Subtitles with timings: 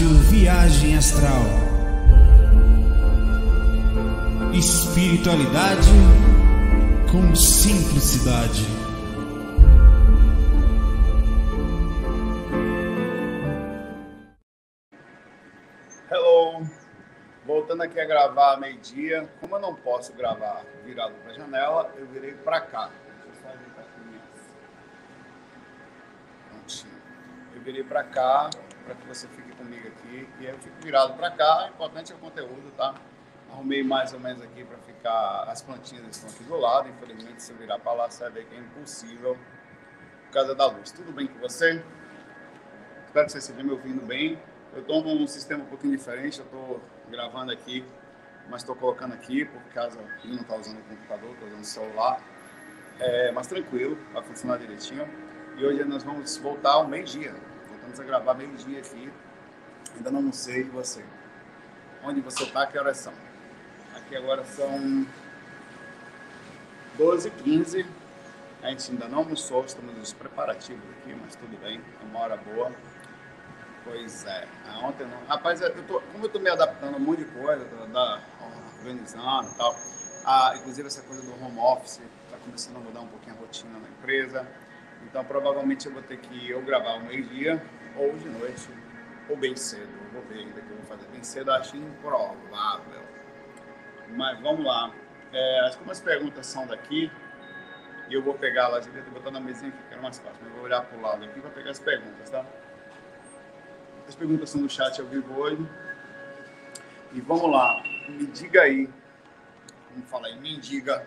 [0.00, 1.42] Rádio Viagem Astral.
[4.54, 5.90] Espiritualidade
[7.12, 8.64] com simplicidade.
[16.10, 16.66] Hello!
[17.44, 19.28] Voltando aqui a gravar meio-dia.
[19.38, 22.90] Como eu não posso gravar virado para a janela, eu virei para cá.
[26.54, 26.88] Eu.
[27.54, 28.48] Eu virei para cá
[28.86, 30.28] para que você fique comigo aqui.
[30.40, 31.66] E eu fico virado para cá.
[31.66, 32.94] O importante é o conteúdo, tá?
[33.52, 35.44] Arrumei mais ou menos aqui para ficar.
[35.48, 36.88] As plantinhas estão aqui do lado.
[36.88, 39.36] Infelizmente, se eu virar para lá, você vai ver que é impossível
[40.26, 40.90] por causa da luz.
[40.92, 41.82] Tudo bem com você?
[43.06, 44.38] Espero que você esteja me ouvindo bem.
[44.72, 46.38] Eu estou num sistema um pouquinho diferente.
[46.38, 46.80] Eu estou
[47.10, 47.84] gravando aqui,
[48.48, 51.64] mas estou colocando aqui por causa que não está usando o computador, estou usando o
[51.64, 52.20] celular.
[53.00, 55.08] É, mas tranquilo, vai funcionar direitinho.
[55.56, 57.34] E hoje nós vamos voltar ao meio-dia.
[57.68, 59.12] Voltamos a gravar meio-dia aqui.
[59.96, 61.04] Ainda não sei você.
[62.02, 63.12] Onde você está, que horas são?
[63.94, 65.06] Aqui agora são
[66.98, 67.86] 12h15.
[68.62, 72.36] A gente ainda não almoçou, estamos nos preparativos aqui, mas tudo bem, é uma hora
[72.36, 72.70] boa.
[73.84, 75.24] Pois é, ah, ontem não.
[75.26, 78.20] Rapaz, eu tô, como eu estou me adaptando a um monte de coisa, tô, da,
[78.78, 79.74] organizando e tal,
[80.24, 83.78] ah, inclusive essa coisa do home office está começando a mudar um pouquinho a rotina
[83.78, 84.46] na empresa.
[85.04, 87.62] Então, provavelmente eu vou ter que ou gravar ao meio-dia,
[87.96, 88.68] ou de noite,
[89.30, 89.88] ou bem cedo.
[90.04, 91.06] Eu vou ver ainda que eu vou fazer.
[91.08, 93.02] Bem cedo, acho improvável.
[94.08, 94.92] Mas vamos lá.
[95.32, 97.10] É, como as perguntas são daqui,
[98.08, 100.18] e eu vou pegar lá, de dentro e botar na mesinha aqui, que era mais
[100.18, 100.38] fácil.
[100.42, 102.44] Mas eu vou olhar para o lado aqui para pegar as perguntas, tá?
[104.08, 105.64] As perguntas são no chat ao vivo hoje.
[107.12, 108.88] E vamos lá, me diga aí,
[109.88, 111.04] como fala aí, me diga,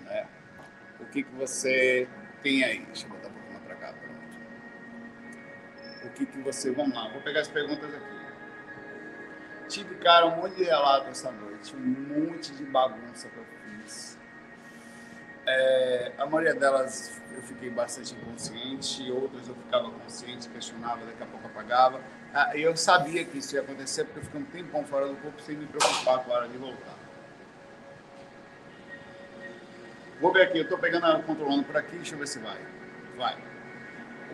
[0.00, 0.28] né,
[1.00, 2.08] o que, que você
[2.42, 2.84] tem aí.
[2.86, 3.21] Deixa eu botar
[6.04, 8.22] O que, que você, vamos lá, vou pegar as perguntas aqui.
[9.68, 14.18] Tive, cara, um monte de relato essa noite, um monte de bagunça que eu fiz.
[15.46, 21.26] É, a maioria delas eu fiquei bastante inconsciente, outras eu ficava consciente, questionava, daqui a
[21.26, 22.00] pouco apagava.
[22.34, 25.40] Ah, eu sabia que isso ia acontecer porque eu fiquei um tempão fora do corpo
[25.40, 26.96] sem me preocupar com a hora de voltar.
[30.20, 32.58] Vou ver aqui, eu estou pegando, controlando por aqui, deixa eu ver se vai.
[33.16, 33.51] Vai.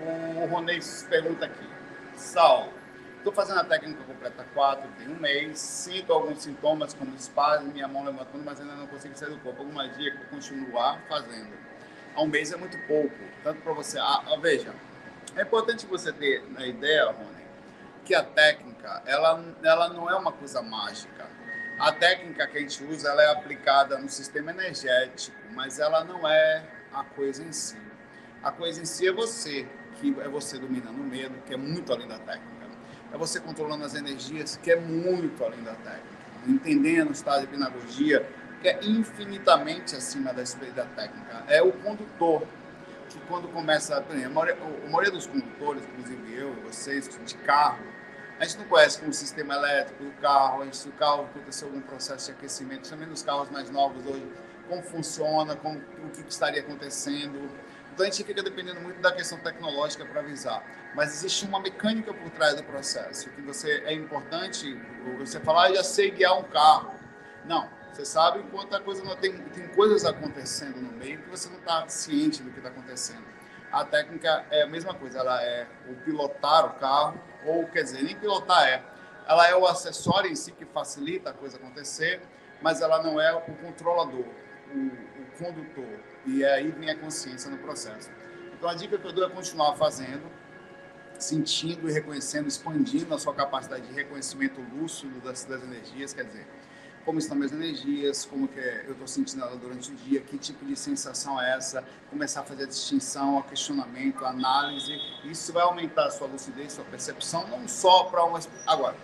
[0.01, 1.69] O Ronei pergunta aqui.
[2.15, 2.73] Saulo,
[3.17, 7.89] estou fazendo a técnica completa 4, tem um mês, sinto alguns sintomas como espasmo, minha
[7.89, 9.61] mão levantando, mas ainda não consigo sair do corpo.
[9.61, 11.53] Alguma que eu continuar fazendo?
[12.15, 13.99] Há um mês é muito pouco, tanto para você.
[13.99, 14.73] Ah, veja,
[15.37, 17.47] é importante você ter na ideia, Rony,
[18.05, 21.27] que a técnica, ela, ela não é uma coisa mágica.
[21.79, 26.27] A técnica que a gente usa, ela é aplicada no sistema energético, mas ela não
[26.27, 27.79] é a coisa em si.
[28.43, 29.69] A coisa em si é você,
[30.21, 32.67] é você dominando o medo, que é muito além da técnica.
[33.13, 36.19] É você controlando as energias, que é muito além da técnica.
[36.47, 38.27] Entendendo o estado de pedagogia,
[38.61, 41.45] que é infinitamente acima da, da técnica.
[41.49, 42.43] É o condutor,
[43.09, 47.85] que quando começa, a, a maioria, a maioria dos condutores, inclusive eu, vocês, de carro,
[48.39, 51.25] a gente não conhece como o sistema elétrico do carro, a gente, se o carro
[51.25, 54.25] aconteceu algum processo de aquecimento, também nos carros mais novos hoje,
[54.69, 57.51] como funciona, como, o que estaria acontecendo.
[57.99, 60.65] Então a gente fica dependendo muito da questão tecnológica para avisar.
[60.95, 64.81] Mas existe uma mecânica por trás do processo, que você é importante,
[65.19, 66.95] você falar, ah, já sei guiar um carro.
[67.45, 71.49] Não, você sabe enquanto a coisa não tem, tem coisas acontecendo no meio que você
[71.49, 73.25] não está ciente do que está acontecendo.
[73.73, 78.05] A técnica é a mesma coisa, ela é o pilotar o carro, ou quer dizer,
[78.05, 78.81] nem pilotar é.
[79.27, 82.23] Ela é o acessório em si que facilita a coisa acontecer,
[82.63, 84.25] mas ela não é o controlador,
[84.75, 86.01] o, o condutor.
[86.27, 88.11] E aí vem a consciência no processo.
[88.57, 90.23] Então a dica que eu dou é continuar fazendo,
[91.19, 96.47] sentindo e reconhecendo, expandindo a sua capacidade de reconhecimento lúcido das, das energias, quer dizer,
[97.05, 100.37] como estão minhas energias, como que é, eu estou sentindo ela durante o dia, que
[100.37, 104.93] tipo de sensação é essa, começar a fazer a distinção, a questionamento, a análise.
[105.25, 108.95] Isso vai aumentar a sua lucidez, sua percepção, não só para uma agora,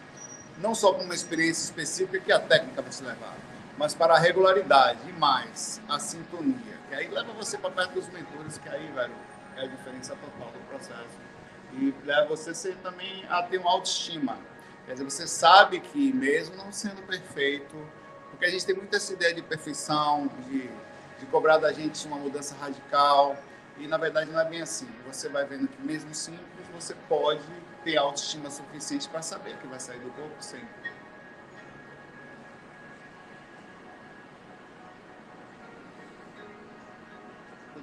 [0.59, 3.37] não só para uma experiência específica que a técnica vai te levar,
[3.77, 8.09] mas para a regularidade e mais a sintonia, que aí leva você para perto dos
[8.09, 9.15] mentores, que aí, velho,
[9.57, 11.25] é a diferença total do processo.
[11.73, 14.39] E leva você também a ter uma autoestima
[14.87, 17.75] Quer dizer, você sabe que mesmo não sendo perfeito,
[18.31, 20.69] porque a gente tem muita essa ideia de perfeição, de,
[21.19, 23.37] de cobrar da gente uma mudança radical,
[23.79, 24.89] e na verdade não é bem assim.
[25.07, 27.43] Você vai vendo que mesmo simples, você pode
[27.83, 30.84] ter autoestima suficiente para saber que vai sair do corpo sempre.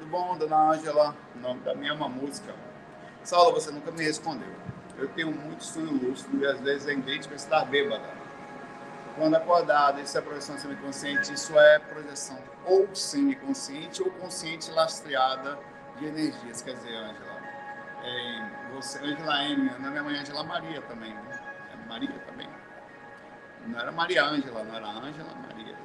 [0.01, 1.15] Tudo bom, dona Ângela?
[1.36, 2.56] O nome da minha é uma música.
[3.24, 4.50] Saulo, você nunca me respondeu.
[4.98, 8.09] eu tenho muito sonho lúcido e às vezes é idêntico a estar bêbada.
[9.15, 15.59] Quando acordado, isso é projeção semiconsciente, isso é projeção ou semiconsciente ou consciente lastreada
[16.00, 16.63] de energias.
[16.63, 17.39] Quer dizer, Ângela,
[18.01, 21.39] é, você, Ângela M, na minha mãe Ângela Maria também, né?
[21.74, 22.50] É Maria também.
[23.68, 25.75] Não era Maria Ângela, não era Ângela Maria.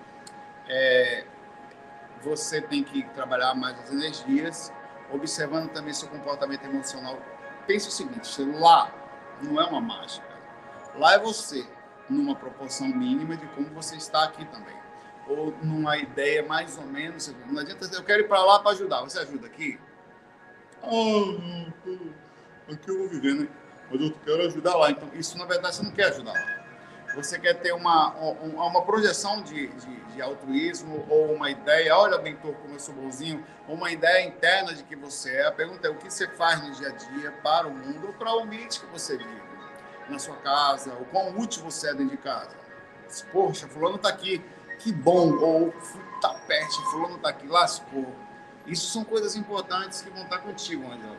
[0.69, 1.27] É,
[2.23, 4.73] você tem que trabalhar mais as energias,
[5.11, 7.19] observando também seu comportamento emocional.
[7.67, 8.93] Pense o seguinte: lá
[9.43, 10.27] não é uma mágica.
[10.97, 11.67] Lá é você,
[12.09, 14.77] numa proporção mínima de como você está aqui também.
[15.29, 17.35] Ou numa ideia mais ou menos.
[17.47, 19.01] Não adianta dizer, eu quero ir para lá para ajudar.
[19.03, 19.79] Você ajuda aqui?
[20.83, 23.49] Ah, não, aqui eu vou viver, né?
[23.91, 24.91] Mas eu quero ajudar lá.
[24.91, 26.66] Então, isso na verdade você não quer ajudar lá
[27.17, 32.53] você quer ter uma, uma projeção de, de, de, altruísmo ou uma ideia, olha, mentor,
[32.57, 35.47] como eu sou bonzinho, uma ideia interna de que você é.
[35.47, 38.13] A pergunta é o que você faz no dia a dia para o mundo ou
[38.13, 39.43] para o ambiente que você vive,
[40.11, 42.55] na sua casa, o quão útil você é dentro de casa.
[43.33, 44.45] Poxa, fulano está aqui,
[44.79, 45.73] que bom, ou
[46.21, 48.15] tapete, fulano está aqui, lascou.
[48.67, 51.17] Isso são coisas importantes que vão estar contigo, Angela.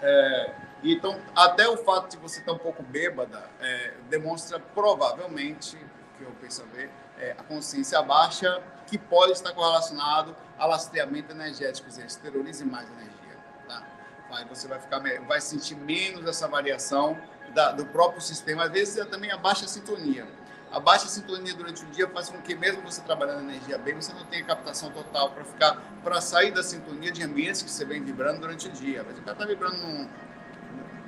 [0.00, 0.54] É,
[0.90, 5.76] então, até o fato de você estar um pouco bêbada é, demonstra provavelmente,
[6.18, 11.86] que eu penso ver, é, a consciência baixa, que pode estar correlacionado a lastreamento energético,
[11.86, 13.38] ou seja, esterilize mais energia.
[13.68, 13.86] Tá?
[14.32, 17.16] Aí você vai, ficar, vai sentir menos essa variação
[17.54, 20.26] da, do próprio sistema, às vezes é também a baixa sintonia.
[20.72, 24.12] A baixa sintonia durante o dia faz com que, mesmo você trabalhando energia bem, você
[24.14, 28.02] não tenha captação total para ficar, para sair da sintonia de ambientes que você vem
[28.02, 29.04] vibrando durante o dia.
[29.06, 30.08] Mas o cara está vibrando num,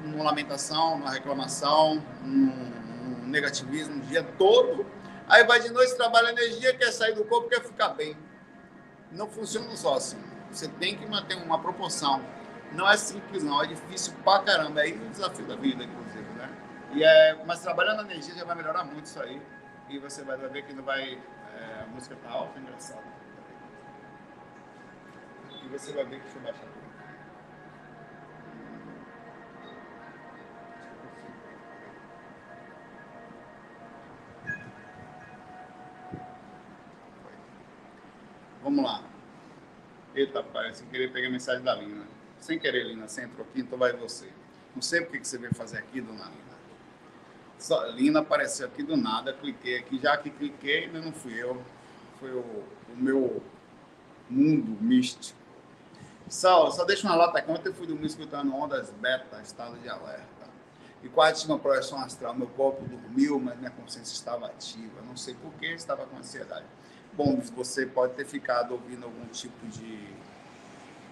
[0.05, 2.75] numa lamentação, numa reclamação, num,
[3.27, 4.87] negativismo o dia todo.
[5.27, 8.17] Aí vai de noite, trabalha energia, quer sair do corpo, quer ficar bem.
[9.11, 10.19] Não funciona só assim.
[10.51, 12.23] Você tem que manter uma proporção.
[12.73, 13.62] Não é simples, não.
[13.62, 14.81] É difícil pra caramba.
[14.81, 16.50] É aí o desafio da vida, inclusive, né?
[16.93, 19.41] E é, mas trabalhando energia já vai melhorar muito isso aí.
[19.89, 21.19] E você vai ver que não vai...
[21.57, 23.05] É, a música tá alta, engraçado.
[25.65, 26.67] E você vai ver que eu baixar
[38.64, 39.05] Vamos lá.
[40.14, 42.06] Eita, pai, sem querer pegar a mensagem da Lina.
[42.40, 44.26] Sem querer, Lina, você entrou aqui, então vai você.
[44.75, 46.55] Não sei o que você veio fazer aqui, dona Lina.
[47.58, 49.99] Só, Lina apareceu aqui do nada, cliquei aqui.
[49.99, 51.62] Já que cliquei, ainda não fui eu.
[52.19, 53.43] Foi o, o meu
[54.31, 55.38] mundo místico.
[56.26, 57.50] Só, só deixa uma lata aqui.
[57.50, 60.25] Ontem eu fui dormir escutando ondas beta, estado de alerta.
[61.02, 62.34] E quase uma projeção astral.
[62.34, 65.02] Meu corpo dormiu, mas minha consciência estava ativa.
[65.02, 66.64] Não sei por que, estava com ansiedade
[67.16, 70.08] bom, você pode ter ficado ouvindo algum tipo de,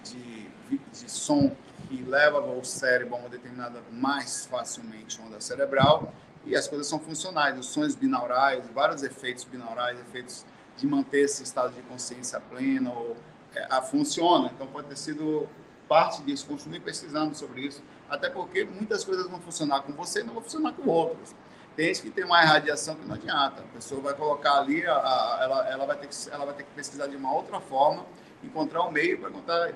[0.04, 1.54] de, de som
[1.88, 6.12] que leva o cérebro a uma determinada, mais facilmente, onda cerebral,
[6.44, 10.44] e as coisas são funcionais, os sons binaurais, vários efeitos binaurais, efeitos
[10.76, 13.16] de manter esse estado de consciência plena, ou,
[13.54, 14.50] é, a, funciona.
[14.54, 15.48] Então, pode ter sido
[15.88, 20.24] parte disso, continue pesquisando sobre isso, até porque muitas coisas vão funcionar com você e
[20.24, 21.34] não vão funcionar com outros.
[21.76, 23.62] Tem que tem uma irradiação que não adianta.
[23.62, 26.64] A pessoa vai colocar ali, a, a, ela, ela, vai ter que, ela vai ter
[26.64, 28.04] que pesquisar de uma outra forma,
[28.42, 29.18] encontrar um meio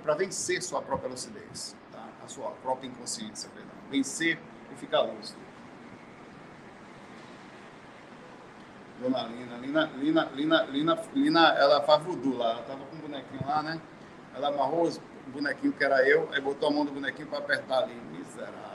[0.02, 2.04] para vencer sua própria lucidez, tá?
[2.24, 3.72] a sua própria inconsciência, perdão.
[3.90, 4.38] vencer
[4.70, 5.46] e ficar lúcido.
[9.00, 13.00] Dona Lina, Lina, Lina, Lina, Lina, Lina, ela faz voodoo lá, ela tava com um
[13.00, 13.80] bonequinho lá, né?
[14.34, 17.84] Ela amarrou o bonequinho que era eu, aí botou a mão do bonequinho para apertar
[17.84, 18.65] ali, miserável.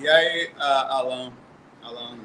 [0.00, 1.32] E aí, Alan,
[1.82, 2.18] Alan,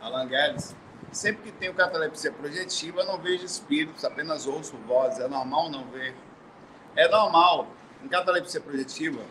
[0.00, 0.76] Alan Guedes,
[1.10, 5.20] sempre que tenho catalepsia projetiva, não vejo espíritos, apenas ouço vozes.
[5.20, 6.14] É normal não ver?
[6.94, 7.66] É normal.
[8.04, 9.22] Em catalepsia projetiva,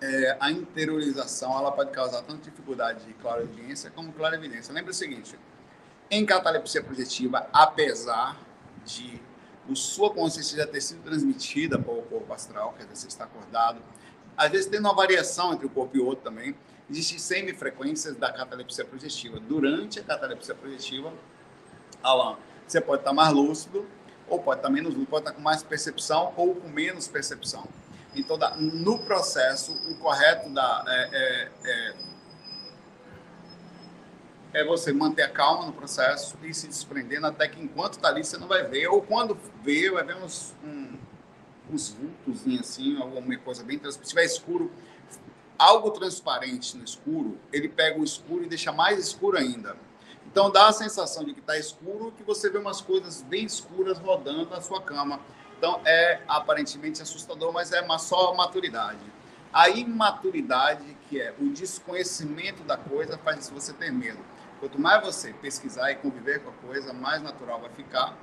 [0.00, 4.72] é, a interiorização ela pode causar tanto dificuldade de clarividência como clarividência.
[4.72, 5.38] Lembra o seguinte,
[6.10, 8.38] em catalepsia projetiva, apesar
[8.84, 9.20] de
[9.70, 13.24] a sua consciência já ter sido transmitida para o corpo astral, quer dizer, você está
[13.24, 13.82] acordado,
[14.36, 16.54] às vezes tem uma variação entre o corpo e o outro também,
[16.88, 19.38] existem semifrequências da catalepsia projetiva.
[19.38, 21.12] Durante a catalepsia projetiva,
[22.02, 23.86] Alan, você pode estar mais lúcido,
[24.26, 27.66] ou pode estar menos lúcido, pode estar com mais percepção ou com menos percepção.
[28.14, 31.94] Então, no processo, o correto da, é, é, é,
[34.54, 38.24] é, você manter a calma no processo e se desprendendo até que enquanto está ali
[38.24, 38.88] você não vai ver.
[38.88, 40.98] Ou quando vê, vai ver uns, um,
[41.70, 44.08] uns vultos assim, alguma coisa bem transparente.
[44.08, 44.72] Se estiver escuro,
[45.58, 49.76] algo transparente no escuro, ele pega o escuro e deixa mais escuro ainda.
[50.30, 53.98] Então dá a sensação de que está escuro, que você vê umas coisas bem escuras
[53.98, 55.20] rodando na sua cama.
[55.58, 59.00] Então é aparentemente assustador, mas é uma só maturidade.
[59.52, 64.18] A imaturidade, que é o desconhecimento da coisa, faz você ter medo.
[64.60, 68.16] Quanto mais você pesquisar e conviver com a coisa, mais natural vai ficar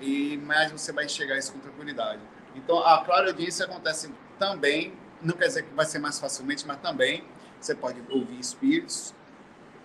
[0.00, 2.20] e mais você vai enxergar isso com tranquilidade.
[2.54, 6.78] Então, a clara audiência acontece também, não quer dizer que vai ser mais facilmente, mas
[6.78, 7.24] também
[7.60, 9.14] você pode ouvir espíritos,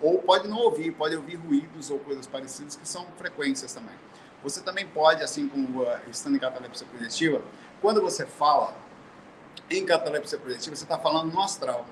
[0.01, 3.95] ou pode não ouvir, pode ouvir ruídos ou coisas parecidas, que são frequências também.
[4.47, 7.41] Você também pode, assim como uh, estando em catalepsia projetiva,
[7.81, 8.73] quando você fala
[9.69, 11.85] em catalepsia projetiva, você está falando no astral.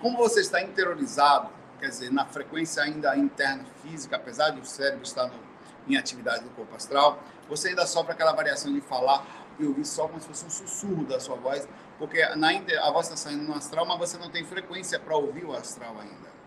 [0.00, 1.48] Como você está interiorizado,
[1.80, 5.34] quer dizer, na frequência ainda interna física, apesar de o cérebro estar no,
[5.88, 9.26] em atividade do corpo astral, você ainda sofre aquela variação de falar
[9.58, 13.06] e ouvir só como se fosse um sussurro da sua voz, porque na, a voz
[13.06, 16.37] está saindo no astral, mas você não tem frequência para ouvir o astral ainda.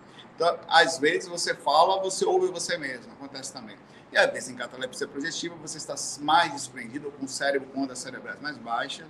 [0.41, 3.77] Então, às vezes você fala, você ouve você mesmo, acontece também.
[4.11, 7.99] E às vezes em catalepsia projetiva você está mais desprendido com o cérebro com ondas
[7.99, 9.05] cerebrais mais baixa,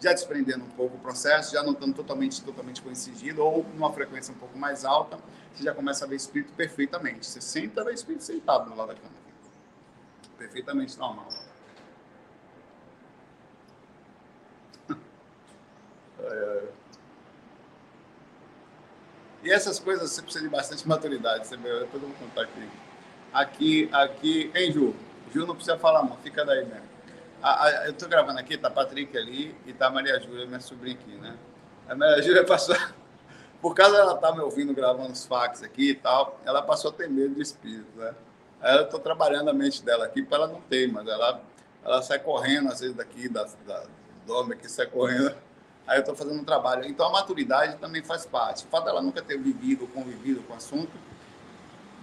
[0.00, 4.32] já desprendendo um pouco o processo, já não estando totalmente, totalmente coincidido ou numa frequência
[4.32, 5.18] um pouco mais alta,
[5.52, 7.26] você já começa a ver espírito perfeitamente.
[7.26, 9.10] Você senta, vê espírito sentado no lado da cama.
[10.38, 11.26] Perfeitamente normal.
[19.42, 21.46] E essas coisas você precisa de bastante maturidade.
[21.46, 22.68] Você vê, depois eu vou contar aqui.
[23.32, 24.94] Aqui, aqui, hein, Ju?
[25.32, 26.88] Ju não precisa falar, não, fica daí mesmo.
[27.42, 30.96] A, a, eu estou gravando aqui, tá Patrick ali e tá Maria Júlia, minha sobrinha
[30.96, 31.36] aqui, né?
[31.88, 32.74] A Maria Júlia passou,
[33.62, 36.94] por causa estar tá me ouvindo gravando os fax aqui e tal, ela passou a
[36.94, 38.12] ter medo de espírito, né?
[38.60, 41.40] Aí eu estou trabalhando a mente dela aqui para ela não ter, mas ela,
[41.84, 43.84] ela sai correndo, às vezes, daqui, da, da,
[44.26, 45.34] dorme aqui, sai correndo.
[45.88, 46.86] Aí eu estou fazendo um trabalho.
[46.86, 48.64] Então a maturidade também faz parte.
[48.66, 50.92] O fato dela nunca ter vivido, convivido com o assunto,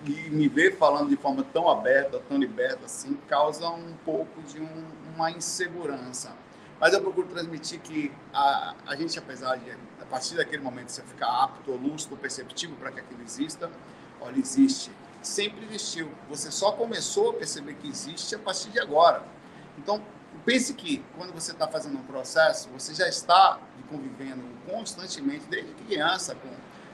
[0.04, 4.60] e me ver falando de forma tão aberta, tão liberta assim, causa um pouco de
[4.60, 6.34] um, uma insegurança.
[6.80, 11.02] Mas eu procuro transmitir que a, a gente, apesar de, a partir daquele momento, você
[11.04, 13.72] ficar apto, lúcido, perceptivo para que aquilo exista,
[14.20, 14.92] olha, existe.
[15.22, 16.12] Sempre existiu.
[16.30, 19.24] Você só começou a perceber que existe a partir de agora.
[19.78, 20.02] Então,
[20.44, 26.36] pense que quando você está fazendo um processo, você já está convivendo constantemente, desde criança,
[26.36, 26.50] com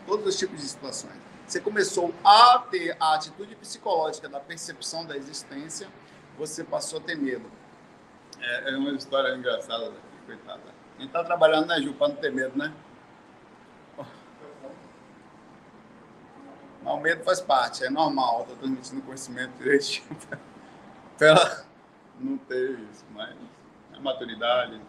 [0.05, 5.17] todos os tipos de situações você começou a ter a atitude psicológica da percepção da
[5.17, 5.89] existência,
[6.37, 7.51] você passou a ter medo.
[8.39, 10.61] É, é uma história engraçada daqui, coitada.
[10.97, 12.73] A gente está trabalhando, né, Ju, para não ter medo, né?
[16.83, 20.07] Mas o medo faz parte, é normal, estou transmitindo conhecimento direitinho
[21.17, 21.65] para ela
[22.21, 23.35] não ter isso, mas
[23.93, 24.79] a maturidade,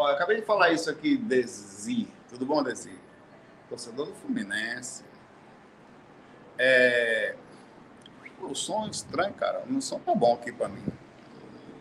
[0.00, 2.08] Ó, eu acabei de falar isso aqui, Desi.
[2.26, 2.98] Tudo bom, Desi?
[3.68, 5.04] Torcedor do Fluminense.
[6.56, 7.36] É...
[8.40, 9.62] O som é estranho, cara.
[9.68, 10.82] O som tá bom aqui pra mim.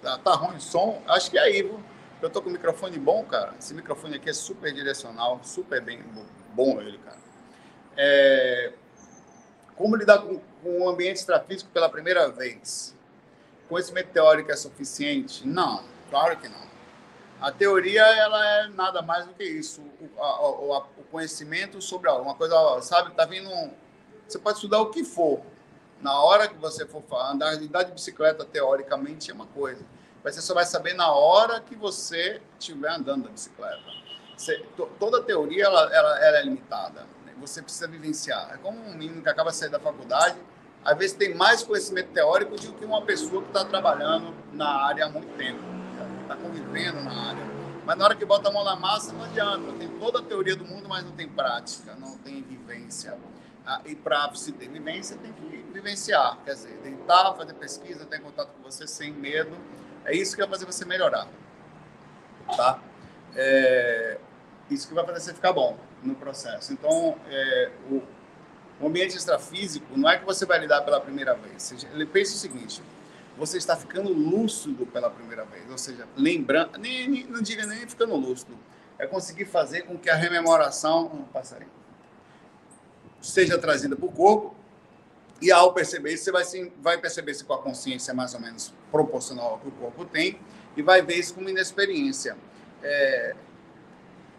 [0.02, 1.02] Tá, tá ruim o som?
[1.08, 1.80] Acho que é aí, viu?
[2.22, 3.54] Eu tô com o microfone bom, cara.
[3.58, 6.04] Esse microfone aqui é super direcional, super bem
[6.54, 7.18] bom ele, cara.
[7.98, 8.74] É...
[9.76, 12.96] Como lidar com, com o ambiente extrafísico pela primeira vez?
[13.68, 15.48] Conhecimento teórico é suficiente?
[15.48, 16.70] Não, claro que não.
[17.40, 22.24] A teoria ela é nada mais do que isso, o, a, o conhecimento sobre algo,
[22.24, 23.50] uma coisa, sabe, tá vindo,
[24.28, 25.42] você pode estudar o que for,
[26.02, 29.84] na hora que você for andar, andar de bicicleta teoricamente é uma coisa,
[30.24, 33.84] mas você só vai saber na hora que você estiver andando da bicicleta.
[34.36, 37.06] Você, to, toda teoria ela, ela, ela, é limitada,
[37.40, 38.52] você precisa vivenciar.
[38.54, 40.38] É como um menino que acaba de sair da faculdade,
[40.84, 45.06] às vezes tem mais conhecimento teórico do que uma pessoa que está trabalhando na área
[45.06, 45.80] há muito tempo
[46.30, 47.44] está convivendo na área.
[47.86, 49.72] Mas na hora que bota a mão na massa, não adianta.
[49.74, 53.18] Tem toda a teoria do mundo, mas não tem prática, não tem vivência.
[53.66, 56.38] Ah, e para se ter vivência, tem que vivenciar.
[56.44, 59.56] Quer dizer, tentar fazer pesquisa, ter contato com você sem medo.
[60.06, 61.28] É isso que vai fazer você melhorar.
[62.56, 62.82] Tá?
[63.36, 64.18] É
[64.70, 66.74] isso que vai fazer você ficar bom no processo.
[66.74, 68.02] Então, é, o,
[68.80, 71.72] o ambiente extrafísico não é que você vai lidar pela primeira vez.
[71.92, 72.82] Ele pensa o seguinte:
[73.38, 75.70] você está ficando lúcido pela primeira vez.
[75.70, 78.58] Ou seja, lembrando, nem, nem, não diga nem ficando lúcido,
[78.98, 81.72] é conseguir fazer com que a rememoração, um passarinho,
[83.22, 84.56] seja trazida para o corpo.
[85.42, 88.74] E ao perceber isso, você vai, vai perceber se com a consciência mais ou menos
[88.92, 90.40] proporcional ao que o corpo tem
[90.76, 92.38] e vai ver isso como inexperiência.
[92.84, 93.36] É,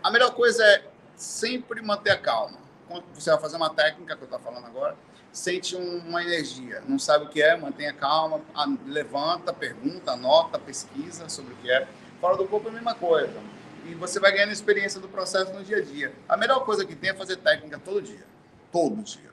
[0.02, 0.84] a melhor coisa é
[1.16, 2.58] sempre manter a calma.
[2.88, 4.96] Quando você vai fazer uma técnica que eu estou falando agora,
[5.32, 8.40] sente uma energia, não sabe o que é, mantenha calma,
[8.86, 11.86] levanta, pergunta, anota, pesquisa sobre o que é.
[12.20, 13.40] Fora do corpo é a mesma coisa.
[13.86, 16.12] E você vai ganhando experiência do processo no dia a dia.
[16.28, 18.24] A melhor coisa que tem é fazer técnica todo dia.
[18.72, 19.30] Todo dia.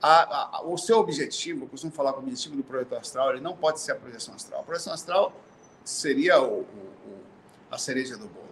[0.00, 3.40] A, a, o seu objetivo, eu costumo falar que o objetivo do projeto astral, ele
[3.40, 4.60] não pode ser a projeção astral.
[4.60, 5.32] A projeção astral
[5.84, 7.18] seria o, o, o,
[7.70, 8.48] a cereja do bolo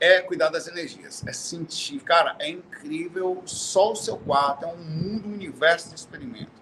[0.00, 2.00] é cuidar das energias, é sentir.
[2.00, 3.42] Cara, é incrível.
[3.46, 6.58] Só o seu quarto é um mundo, um universo de experimento.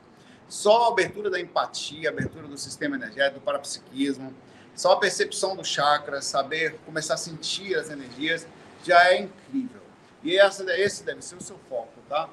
[0.49, 4.33] Só a abertura da empatia, a abertura do sistema energético, do parapsiquismo,
[4.75, 8.47] só a percepção do chakra, saber começar a sentir as energias,
[8.85, 9.83] já é incrível.
[10.23, 12.28] E essa, esse deve ser o seu foco, tá?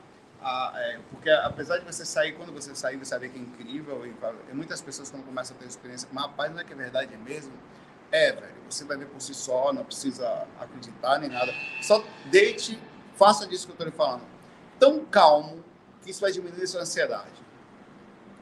[0.45, 3.41] Ah, é, porque apesar de você sair, quando você sair, você vai ver que é
[3.41, 4.05] incrível.
[4.05, 4.13] E,
[4.51, 7.15] e muitas pessoas, quando começam a ter experiência, mas rapaz, não é que é verdade,
[7.17, 7.53] mesmo?
[8.11, 11.53] É, velho, você vai ver por si só, não precisa acreditar nem nada.
[11.81, 12.77] Só deite,
[13.15, 14.23] faça disso que eu estou lhe falando.
[14.77, 15.63] Tão calmo
[16.03, 17.41] que isso vai diminuir sua ansiedade.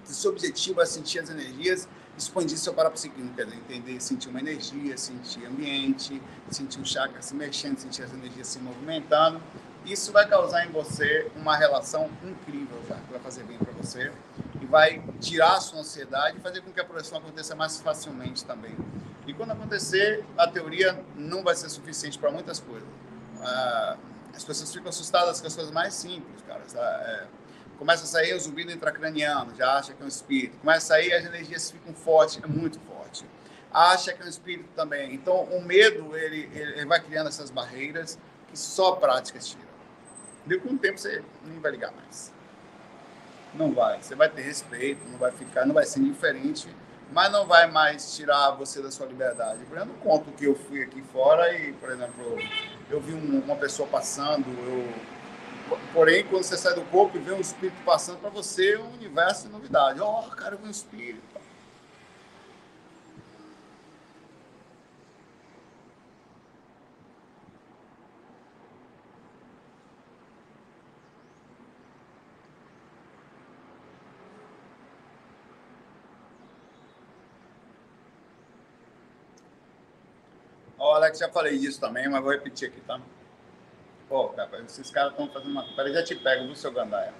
[0.03, 4.97] O seu objetivo é sentir as energias, expandir seu parapsiquismo, quer entender, sentir uma energia,
[4.97, 9.41] sentir ambiente, sentir o chakra se mexendo, sentir as energias se movimentando.
[9.85, 14.11] Isso vai causar em você uma relação incrível, já, que vai fazer bem para você
[14.61, 18.45] e vai tirar a sua ansiedade e fazer com que a projeção aconteça mais facilmente
[18.45, 18.75] também.
[19.25, 22.87] E quando acontecer, a teoria não vai ser suficiente para muitas coisas.
[23.39, 23.97] Ah,
[24.35, 26.61] as pessoas ficam assustadas com as coisas mais simples, cara.
[26.75, 27.27] É,
[27.77, 30.57] começa a sair o zumbido intracraniano, já acha que é um espírito.
[30.59, 33.25] Começa a sair, as energias ficam fortes, é muito forte.
[33.73, 35.13] Acha que é um espírito também.
[35.13, 39.39] Então, o medo, ele, ele vai criando essas barreiras que só a prática
[40.53, 42.31] E com o tempo, você nem vai ligar mais.
[43.53, 44.01] Não vai.
[44.01, 46.67] Você vai ter respeito, não vai ficar, não vai ser indiferente
[47.11, 49.63] mas não vai mais tirar você da sua liberdade.
[49.65, 52.37] Por exemplo, conto que eu fui aqui fora e, por exemplo,
[52.89, 55.77] eu vi uma pessoa passando, eu...
[55.93, 58.93] porém, quando você sai do corpo e vê um espírito passando, para você é um
[58.93, 59.99] universo de novidade.
[59.99, 61.30] Ó, oh, cara, eu vi um espírito.
[80.91, 82.99] Ó, Alex, já falei disso também, mas vou repetir aqui, tá?
[84.09, 85.63] Pô, cara, esses caras estão fazendo uma.
[85.73, 87.13] Peraí, já te pego, viu, seu Gandaia?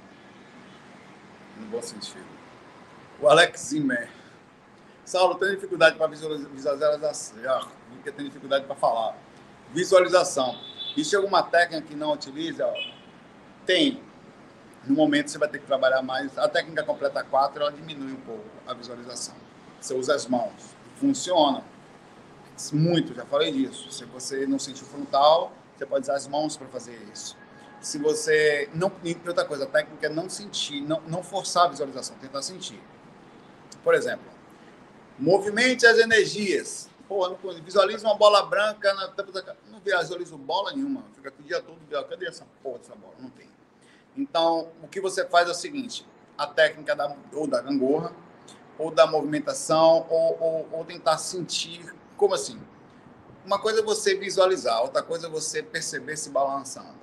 [1.58, 2.26] No bom sentido.
[3.22, 4.10] O Alex Zimmer.
[5.06, 7.42] Saulo, tem dificuldade para visualização.
[7.42, 9.16] Já, porque tem dificuldade para falar.
[9.74, 10.60] Visualização.
[10.98, 12.70] E se alguma técnica que não utiliza,
[13.66, 14.04] tem.
[14.86, 16.38] No momento você vai ter que trabalhar mais.
[16.38, 19.36] A técnica completa 4, ela diminui um pouco a visualização.
[19.80, 20.76] Você usa as mãos.
[20.98, 21.64] Funciona
[22.72, 23.92] muito, já falei disso.
[23.92, 27.36] Se você não sentir o frontal, você pode usar as mãos para fazer isso.
[27.80, 28.92] Se você não.
[29.04, 32.80] E outra coisa, a técnica é não sentir, não, não forçar a visualização, tentar sentir.
[33.84, 34.30] Por exemplo,
[35.18, 36.90] movimente as energias.
[37.08, 41.04] Pô, não visualiza uma bola branca na tampa da Não visualizo bola nenhuma.
[41.16, 43.16] Fica aqui o dia todo, cadê essa porra dessa bola?
[43.20, 43.50] Não tem.
[44.16, 46.06] Então, o que você faz é o seguinte:
[46.38, 48.14] a técnica da, ou da gangorra,
[48.78, 52.62] ou da movimentação, ou, ou, ou tentar sentir como assim?
[53.44, 56.94] Uma coisa é você visualizar, outra coisa é você perceber se balançando.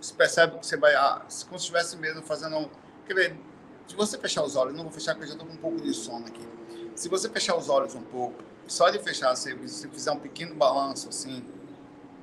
[0.00, 2.70] Você percebe que você vai, ah, como se estivesse mesmo fazendo.
[3.04, 3.40] Quer ver,
[3.88, 5.80] se você fechar os olhos, não vou fechar porque eu já estou com um pouco
[5.80, 6.48] de sono aqui.
[6.94, 10.54] Se você fechar os olhos um pouco, só de fechar, se você fizer um pequeno
[10.54, 11.44] balanço assim,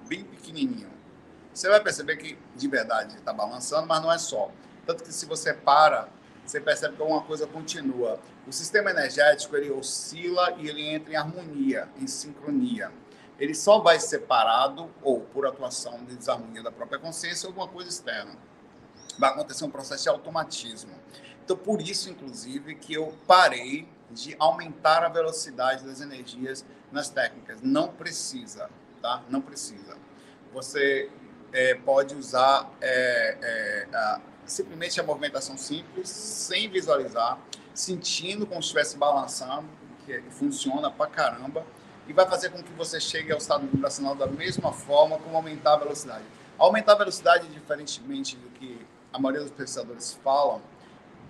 [0.08, 0.90] bem pequenininho,
[1.54, 4.50] você vai perceber que de verdade está balançando, mas não é só.
[4.86, 6.08] Tanto que se você para
[6.50, 8.20] você percebe que alguma coisa continua.
[8.48, 12.92] O sistema energético ele oscila e ele entra em harmonia, em sincronia.
[13.40, 17.90] Ele só vai separado ou por atuação de desarmonia da própria consciência ou alguma coisa
[17.90, 18.32] externa.
[19.20, 20.92] Vai acontecer um processo de automatismo.
[21.46, 27.62] Então, por isso, inclusive, que eu parei de aumentar a velocidade das energias nas técnicas.
[27.62, 28.72] Não precisa,
[29.04, 29.22] tá?
[29.30, 29.96] Não precisa.
[30.52, 31.12] Você
[31.54, 37.40] é, pode usar é, é, a, simplesmente a movimentação simples, sem visualizar,
[37.74, 39.68] sentindo como se estivesse balançando,
[40.06, 41.66] que funciona pra caramba,
[42.08, 45.76] e vai fazer com que você chegue ao estado vibracional da mesma forma como aumentar
[45.76, 46.24] a velocidade.
[46.58, 50.62] Aumentar a velocidade, diferentemente do que a maioria dos pesquisadores falam,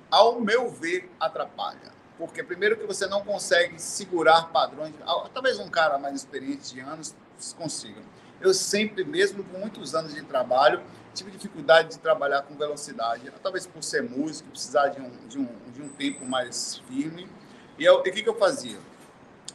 [0.10, 1.92] ao meu ver, atrapalha.
[2.18, 4.94] Porque, primeiro, que você não consegue segurar padrões.
[5.34, 7.16] Talvez um cara mais experiente de anos
[7.58, 8.02] consiga.
[8.42, 10.82] Eu sempre, mesmo com muitos anos de trabalho,
[11.20, 15.48] tive dificuldade de trabalhar com velocidade, talvez por ser músico, precisar de um, de um,
[15.72, 17.30] de um tempo mais firme.
[17.78, 18.78] E o que, que eu fazia?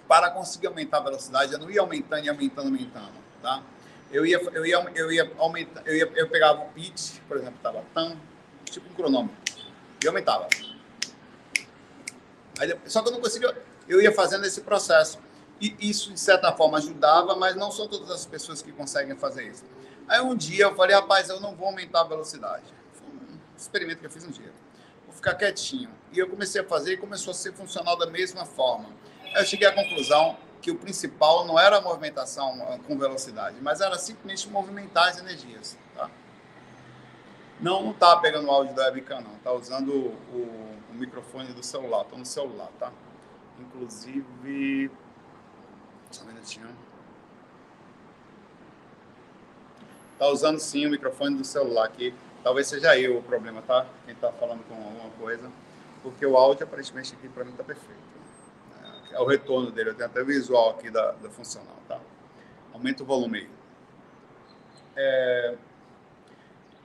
[0.07, 3.63] Para conseguir aumentar a velocidade, eu não ia aumentando e aumentando, aumentando, tá?
[4.15, 7.59] eu ia, eu ia, eu ia aumentar, eu, ia, eu pegava o pitch, por exemplo,
[7.61, 8.17] tava tão,
[8.65, 9.37] tipo um cronômetro,
[10.03, 10.47] e aumentava.
[12.61, 13.57] Aí, só que eu não conseguia,
[13.89, 15.19] eu ia fazendo esse processo.
[15.61, 19.49] E isso, de certa forma, ajudava, mas não são todas as pessoas que conseguem fazer
[19.49, 19.65] isso.
[20.09, 22.65] Aí um dia eu falei, rapaz, eu não vou aumentar a velocidade.
[22.93, 24.53] Foi um experimento que eu fiz um dia.
[25.07, 25.91] Vou ficar quietinho.
[26.13, 28.89] E eu comecei a fazer e começou a ser funcional da mesma forma.
[29.35, 33.57] Aí eu cheguei à conclusão que o principal não era a movimentação ah, com velocidade,
[33.61, 35.77] mas era simplesmente movimentar as energias.
[35.95, 36.11] Tá?
[37.61, 39.35] Não, não tá pegando o áudio da webcam, não.
[39.39, 42.03] Tá usando o, o microfone do celular.
[42.03, 42.93] Estou no celular, tá?
[43.59, 44.91] Inclusive...
[46.11, 46.69] Só um minutinho.
[50.19, 52.15] Tá usando sim o microfone do celular aqui.
[52.43, 53.87] Talvez seja eu o problema, tá?
[54.05, 55.51] Quem tá falando com alguma coisa.
[56.03, 58.15] Porque o áudio, aparentemente, aqui para mim tá perfeito
[59.15, 59.91] é o retorno dele.
[59.91, 62.01] Eu tenho até visual aqui da, da funcional, tá?
[62.73, 63.51] Aumenta o volume aí.
[64.97, 65.55] É,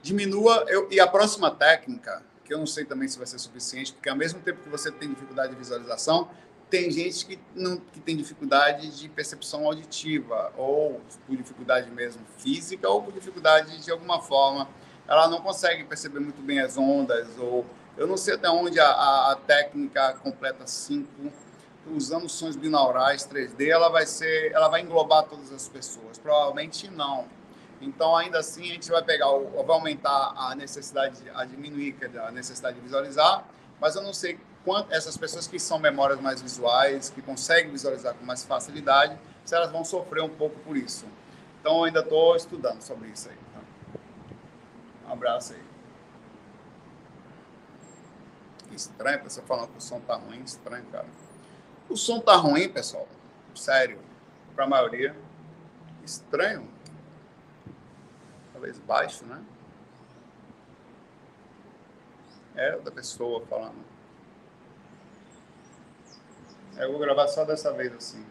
[0.02, 3.92] diminua, eu, e a próxima técnica, que eu não sei também se vai ser suficiente,
[3.92, 6.30] porque ao mesmo tempo que você tem dificuldade de visualização,
[6.70, 12.88] tem gente que, não, que tem dificuldade de percepção auditiva, ou por dificuldade mesmo física,
[12.88, 14.68] ou por dificuldade de alguma forma.
[15.08, 18.86] Ela não consegue perceber muito bem as ondas, ou eu não sei até onde a,
[18.86, 21.08] a, a técnica completa 5
[21.90, 26.18] usando sons binaurais 3D, ela vai ser, ela vai englobar todas as pessoas.
[26.18, 27.26] Provavelmente não.
[27.80, 32.76] Então, ainda assim, a gente vai pegar, vai aumentar a necessidade, a diminuir a necessidade
[32.76, 33.44] de visualizar,
[33.80, 38.14] mas eu não sei quanto essas pessoas que são memórias mais visuais, que conseguem visualizar
[38.14, 41.06] com mais facilidade, se elas vão sofrer um pouco por isso.
[41.60, 43.36] Então, eu ainda estou estudando sobre isso aí.
[43.36, 45.08] Tá?
[45.08, 45.62] Um abraço aí.
[48.72, 51.06] Estranho, a pessoa falando que o som tá ruim, estranho, cara.
[51.88, 53.06] O som tá ruim, pessoal.
[53.54, 53.98] Sério.
[54.54, 55.16] Para a maioria.
[56.04, 56.68] Estranho.
[58.52, 59.42] Talvez baixo, né?
[62.54, 63.84] É da pessoa falando.
[66.76, 68.24] É, eu vou gravar só dessa vez assim.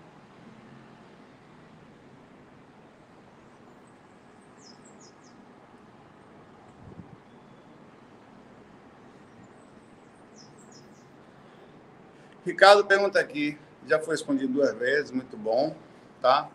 [12.45, 15.75] Ricardo pergunta aqui, já foi respondido duas vezes, muito bom,
[16.21, 16.49] tá?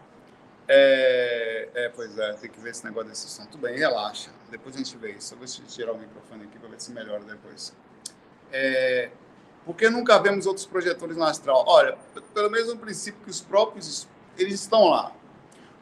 [0.66, 3.44] É, é, pois é, tem que ver esse negócio desse som.
[3.46, 4.30] Tudo bem, relaxa.
[4.50, 5.34] Depois a gente vê isso.
[5.34, 7.72] Eu vou tirar o microfone aqui para ver se melhora depois.
[8.50, 9.10] É,
[9.64, 11.64] por que nunca vemos outros projetores no astral?
[11.66, 11.96] Olha,
[12.35, 15.11] pelo mesmo princípio que os próprios, eles estão lá.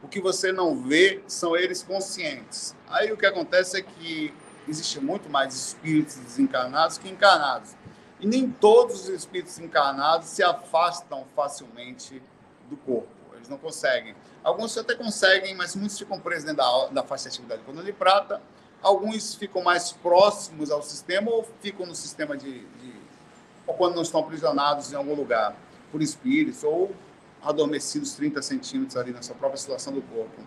[0.01, 2.75] O que você não vê são eles conscientes.
[2.89, 4.33] Aí o que acontece é que
[4.67, 7.71] existe muito mais espíritos desencarnados que encarnados.
[8.19, 12.21] E nem todos os espíritos encarnados se afastam facilmente
[12.69, 13.09] do corpo.
[13.35, 14.15] Eles não conseguem.
[14.41, 17.91] Alguns até conseguem, mas muitos ficam presos dentro da, da faixa de atividade quando de
[17.91, 18.41] prata.
[18.81, 23.02] Alguns ficam mais próximos ao sistema ou ficam no sistema de, de
[23.65, 25.55] ou quando não estão aprisionados em algum lugar
[25.91, 26.93] por espíritos ou
[27.41, 30.41] adormecidos 30 centímetros ali na sua própria situação do corpo.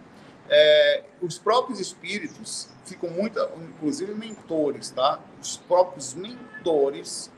[0.48, 5.20] É, os próprios espíritos ficam muito, inclusive mentores, tá?
[5.40, 7.30] Os próprios mentores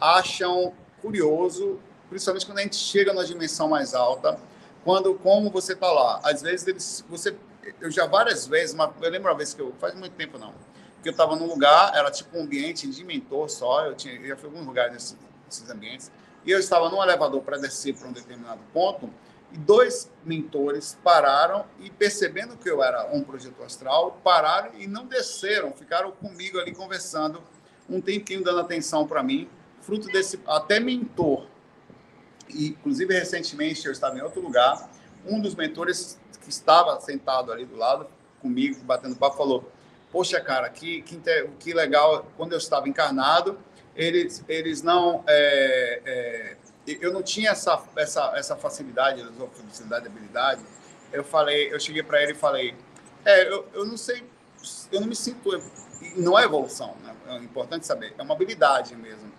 [0.00, 4.38] acham curioso, principalmente quando a gente chega na dimensão mais alta,
[4.84, 6.20] quando como você está lá.
[6.22, 7.34] Às vezes eles, você,
[7.80, 10.52] eu já várias vezes, uma, eu lembro uma vez que eu faz muito tempo não,
[11.02, 14.28] que eu estava num lugar, era tipo um ambiente de mentor só, eu tinha, eu
[14.28, 16.12] já fui em alguns lugares nesses, nesses ambientes,
[16.44, 19.10] e eu estava num elevador para descer para um determinado ponto,
[19.52, 25.04] e dois mentores pararam e percebendo que eu era um projeto astral, pararam e não
[25.06, 27.42] desceram, ficaram comigo ali conversando
[27.88, 29.50] um tempinho dando atenção para mim
[29.82, 31.46] fruto desse até mentor.
[32.48, 34.90] E, inclusive, recentemente eu estava em outro lugar,
[35.26, 38.06] um dos mentores que estava sentado ali do lado
[38.40, 39.70] comigo, batendo papo, falou:
[40.12, 41.20] Poxa, cara, que, que,
[41.58, 43.58] que legal, quando eu estava encarnado,
[43.96, 45.24] eles, eles não.
[45.26, 46.56] É, é,
[47.00, 49.24] eu não tinha essa, essa, essa facilidade,
[49.68, 50.62] facilidade, habilidade.
[51.12, 52.74] Eu falei, eu cheguei para ele e falei:
[53.24, 54.22] É, eu, eu não sei,
[54.92, 55.50] eu não me sinto.
[56.16, 57.14] Não é evolução, né?
[57.28, 59.32] é importante saber, é uma habilidade mesmo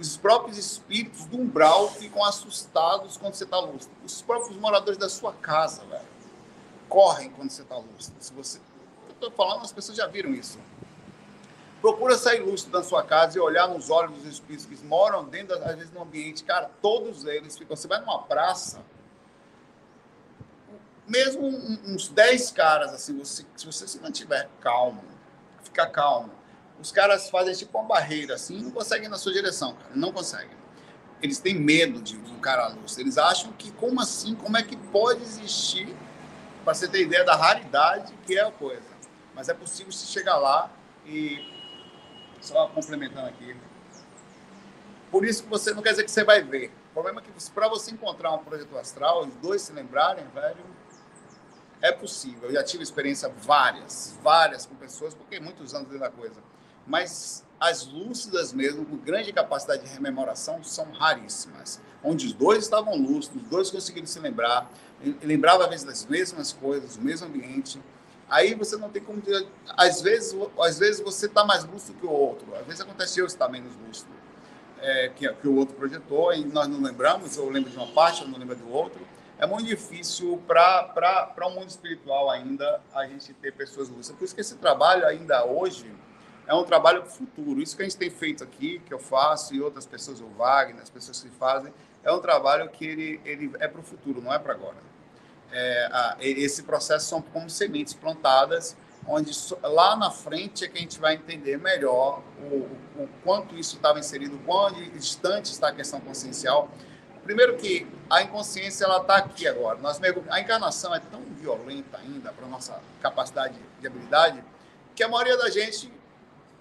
[0.00, 3.94] os próprios espíritos do umbral ficam assustados quando você está lúcido.
[4.04, 6.08] Os próprios moradores da sua casa, velho,
[6.88, 8.16] correm quando você está lúcido.
[8.18, 8.60] Se você,
[9.26, 10.58] estou falando, as pessoas já viram isso.
[11.80, 15.56] Procura sair lúcido da sua casa e olhar nos olhos dos espíritos que moram dentro,
[15.56, 16.44] às vezes, no ambiente.
[16.44, 17.74] Cara, todos eles ficam.
[17.74, 18.82] Você vai numa praça,
[21.06, 25.02] mesmo uns 10 caras, assim, você, se você se mantiver calmo,
[25.64, 26.30] ficar calmo,
[26.80, 29.90] os caras fazem tipo uma barreira assim não conseguem na sua direção, cara.
[29.94, 30.56] Não conseguem.
[31.22, 32.96] Eles têm medo de um cara luz.
[32.96, 34.34] Eles acham que, como assim?
[34.34, 35.94] Como é que pode existir
[36.64, 38.89] para você ter ideia da raridade que é a coisa.
[39.40, 40.70] Mas é possível se chegar lá
[41.06, 41.50] e
[42.42, 43.56] só complementando aqui.
[45.10, 46.70] Por isso que você não quer dizer que você vai ver.
[46.90, 50.62] O problema é que para você encontrar um projeto astral, os dois se lembrarem, velho,
[51.80, 52.50] é possível.
[52.50, 56.42] Eu já tive experiência várias, várias com pessoas, porque muitos anos dentro da coisa.
[56.86, 61.80] Mas as lúcidas mesmo, com grande capacidade de rememoração, são raríssimas.
[62.04, 64.70] Onde os dois estavam lúcidos, os dois conseguiram se lembrar,
[65.22, 67.80] lembrava às vezes das mesmas coisas, do mesmo ambiente.
[68.30, 69.20] Aí você não tem como
[69.76, 72.46] às vezes, às vezes você está mais lúcido que o outro.
[72.54, 74.10] Às vezes aconteceu estar menos lúcido
[74.80, 78.22] é, que, que o outro projetou e nós não lembramos, ou lembro de uma parte,
[78.22, 79.00] ou não lembro do outro
[79.40, 84.18] é muito difícil para o um mundo espiritual ainda a gente ter pessoas lúcidas.
[84.18, 85.90] Por isso que esse trabalho ainda hoje
[86.46, 87.62] é um trabalho futuro.
[87.62, 90.82] Isso que a gente tem feito aqui, que eu faço, e outras pessoas, o Wagner,
[90.82, 91.72] as pessoas que fazem,
[92.04, 94.76] é um trabalho que ele, ele é para o futuro, não é para agora.
[95.52, 99.32] É, a, esse processo são como sementes plantadas, onde
[99.62, 102.56] lá na frente é que a gente vai entender melhor o,
[103.02, 106.70] o, quanto isso estava inserido, quão distante está a questão consciencial,
[107.22, 109.78] Primeiro que a inconsciência ela está aqui agora.
[109.78, 114.42] Nós a encarnação é tão violenta ainda para nossa capacidade de habilidade
[114.94, 115.92] que a maioria da gente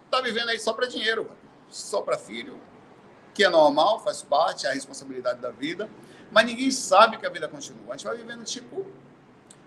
[0.05, 1.29] está vivendo aí só para dinheiro,
[1.69, 2.59] só para filho,
[3.33, 5.89] que é normal, faz parte, é a responsabilidade da vida,
[6.31, 7.93] mas ninguém sabe que a vida continua.
[7.93, 8.85] A gente vai vivendo tipo,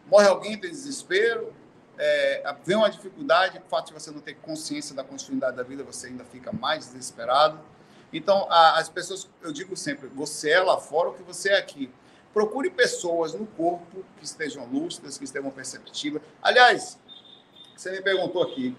[0.07, 1.53] morre alguém, tem desespero,
[1.99, 5.83] é, vem uma dificuldade, o fato de você não ter consciência da continuidade da vida,
[5.83, 7.61] você ainda fica mais desesperado.
[8.13, 11.59] Então, a, as pessoas, eu digo sempre, você é lá fora o que você é
[11.59, 11.91] aqui.
[12.33, 16.23] Procure pessoas no corpo que estejam lúcidas, que estejam perceptivas.
[16.43, 16.99] Aliás,
[17.77, 18.77] você me perguntou aqui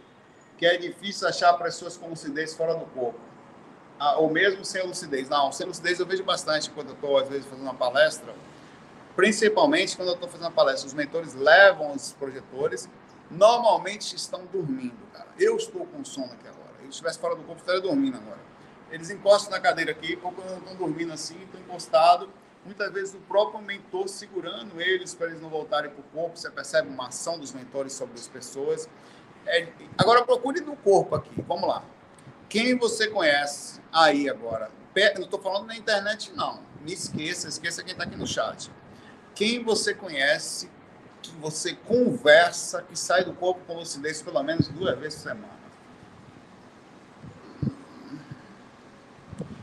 [0.58, 3.19] que é difícil achar pessoas com lucidez fora do corpo.
[4.04, 5.30] Ah, ou mesmo sem lucidez.
[5.30, 8.34] Não, sem lucidez eu vejo bastante quando eu estou, às vezes, fazendo uma palestra.
[9.16, 10.88] Principalmente quando eu estou fazendo uma palestra.
[10.88, 12.89] Os mentores levam os projetores,
[13.30, 15.28] normalmente estão dormindo, cara.
[15.39, 16.74] Eu estou com sono aqui agora.
[16.80, 18.44] Se eu estivesse fora do corpo, estaria dormindo agora
[18.94, 22.30] eles encostam na cadeira aqui, quando estão dormindo assim, estão encostados,
[22.63, 26.50] muitas vezes o próprio mentor segurando eles para eles não voltarem para o corpo, você
[26.52, 28.88] percebe uma ação dos mentores sobre as pessoas.
[29.48, 31.84] É, agora procure no corpo aqui, vamos lá.
[32.54, 34.70] Quem você conhece aí agora?
[35.16, 36.60] Não estou falando na internet, não.
[36.82, 38.70] Me esqueça, esqueça quem está aqui no chat.
[39.34, 40.70] Quem você conhece,
[41.24, 45.63] que você conversa, que sai do corpo com lucidez pelo menos duas vezes por semana?
[47.63, 47.72] Eu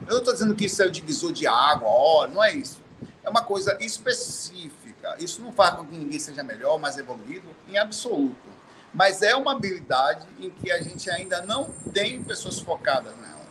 [0.08, 2.82] não estou dizendo que isso é o divisor de água, ó, não é isso.
[3.22, 5.14] É uma coisa específica.
[5.20, 8.59] Isso não faz com que ninguém seja melhor, mais evoluído, em absoluto.
[8.92, 13.46] Mas é uma habilidade em que a gente ainda não tem pessoas focadas nela.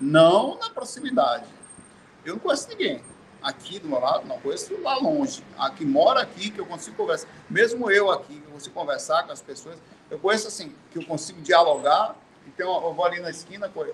[0.00, 1.46] Não na proximidade.
[2.24, 3.02] Eu não conheço ninguém
[3.42, 5.44] aqui do meu lado, não conheço lá longe.
[5.58, 7.28] Aqui mora aqui, que eu consigo conversar.
[7.48, 9.78] Mesmo eu aqui, que eu consigo conversar com as pessoas.
[10.10, 12.16] Eu conheço assim, que eu consigo dialogar.
[12.46, 13.86] Então eu vou ali na esquina com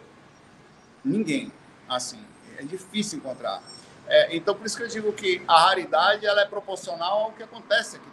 [1.05, 1.53] Ninguém
[1.88, 2.24] assim.
[2.59, 3.62] É difícil encontrar.
[4.07, 7.42] É, então, por isso que eu digo que a raridade ela é proporcional ao que
[7.42, 8.09] acontece aqui.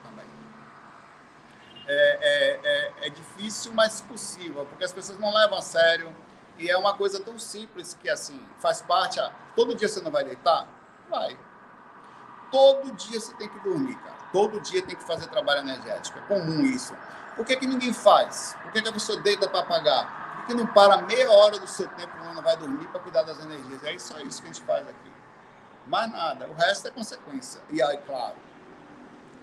[1.87, 6.13] É, é, é, é difícil, mas possível, porque as pessoas não levam a sério.
[6.57, 9.19] E é uma coisa tão simples que, assim, faz parte.
[9.19, 9.31] A...
[9.55, 10.67] Todo dia você não vai deitar?
[11.09, 11.37] Vai.
[12.51, 14.17] Todo dia você tem que dormir, cara.
[14.31, 16.17] Todo dia tem que fazer trabalho energético.
[16.17, 16.95] É comum isso.
[17.35, 18.57] Por que, que ninguém faz?
[18.63, 20.27] Por que, que a pessoa deita para pagar?
[20.47, 23.83] que não para meia hora do seu tempo quando vai dormir para cuidar das energias.
[23.83, 25.11] É só isso que a gente faz aqui.
[25.85, 26.47] Mais nada.
[26.47, 27.61] O resto é consequência.
[27.69, 28.35] E aí, claro,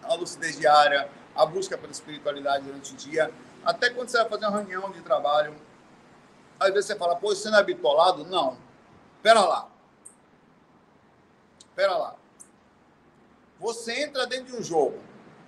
[0.02, 3.32] a lucidez diária, a busca pela espiritualidade durante o dia.
[3.64, 5.54] Até quando você vai fazer uma reunião de trabalho,
[6.58, 8.24] às vezes você fala, pô, você não é bitolado?
[8.24, 8.56] Não.
[9.22, 9.68] Pera lá.
[11.74, 12.16] Pera lá.
[13.58, 15.00] Você entra dentro de um jogo,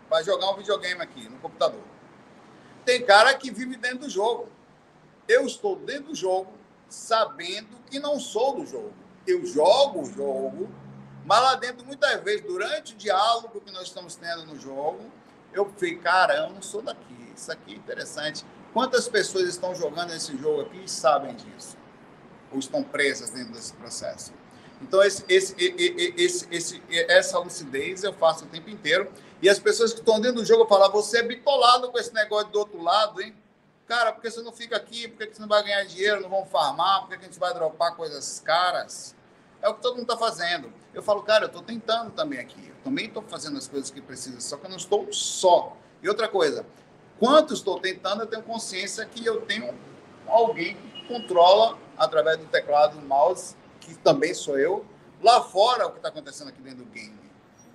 [0.09, 1.83] vai jogar um videogame aqui no computador.
[2.85, 4.49] Tem cara que vive dentro do jogo
[5.29, 6.53] eu estou dentro do jogo
[6.89, 8.93] sabendo que não sou do jogo.
[9.27, 10.71] Eu jogo o jogo,
[11.25, 15.01] mas lá dentro, muitas vezes, durante o diálogo que nós estamos tendo no jogo,
[15.59, 17.33] eu fico, cara, eu não sou daqui.
[17.35, 18.45] Isso aqui é interessante.
[18.73, 21.77] Quantas pessoas estão jogando esse jogo aqui e sabem disso?
[22.53, 24.33] Ou estão presas dentro desse processo?
[24.81, 29.11] Então, esse, esse, esse, esse, essa lucidez eu faço o tempo inteiro.
[29.41, 32.49] E as pessoas que estão dentro do jogo falam: você é bitolado com esse negócio
[32.49, 33.35] do outro lado, hein?
[33.87, 35.09] Cara, por que você não fica aqui?
[35.09, 36.21] Por que você não vai ganhar dinheiro?
[36.21, 37.01] Não vão farmar?
[37.01, 39.15] Por que a gente vai dropar coisas caras?
[39.63, 40.73] É o que todo mundo está fazendo.
[40.93, 42.73] Eu falo, cara, eu estou tentando também aqui.
[42.87, 45.77] Também estou fazendo as coisas que precisam, só que eu não estou só.
[46.01, 46.65] E outra coisa,
[47.19, 49.75] quanto estou tentando, eu tenho consciência que eu tenho
[50.25, 54.87] alguém que controla através do teclado do mouse, que também sou eu,
[55.21, 57.19] lá fora o que está acontecendo aqui dentro do game.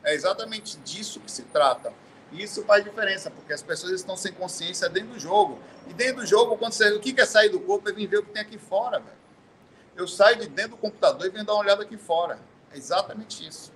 [0.01, 1.91] É exatamente disso que se trata.
[2.31, 5.59] E isso faz diferença, porque as pessoas estão sem consciência dentro do jogo.
[5.89, 6.89] E dentro do jogo, quando você.
[6.93, 9.17] O que é sair do corpo é vir ver o que tem aqui fora, velho.
[9.93, 12.39] Eu saio de dentro do computador e venho dar uma olhada aqui fora.
[12.71, 13.73] É exatamente isso.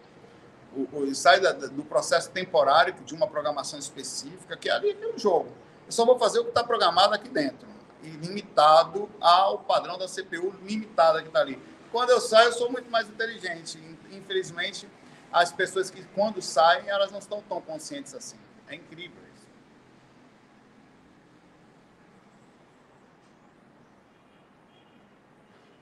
[1.14, 5.50] Sai da, do processo temporário de uma programação específica, que é ali aquele jogo.
[5.86, 7.68] Eu só vou fazer o que está programado aqui dentro.
[8.04, 11.60] E limitado ao padrão da CPU limitada que está ali.
[11.92, 13.80] Quando eu saio, eu sou muito mais inteligente.
[14.12, 14.88] Infelizmente,
[15.32, 18.38] as pessoas que, quando saem, elas não estão tão conscientes assim.
[18.68, 19.48] É incrível isso.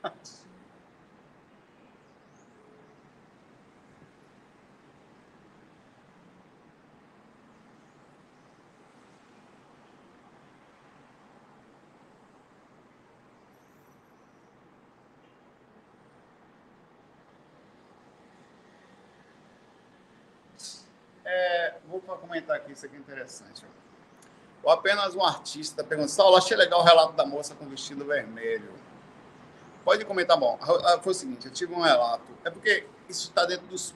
[0.03, 0.12] É,
[22.06, 23.66] vou comentar aqui, isso aqui é interessante.
[24.63, 28.74] Ou apenas um artista pergunta, Saulo, achei legal o relato da moça com vestido vermelho.
[29.84, 30.58] Pode comentar, bom.
[31.02, 32.24] Foi o seguinte, eu tive um relato.
[32.46, 33.94] É porque isso está dentro dos...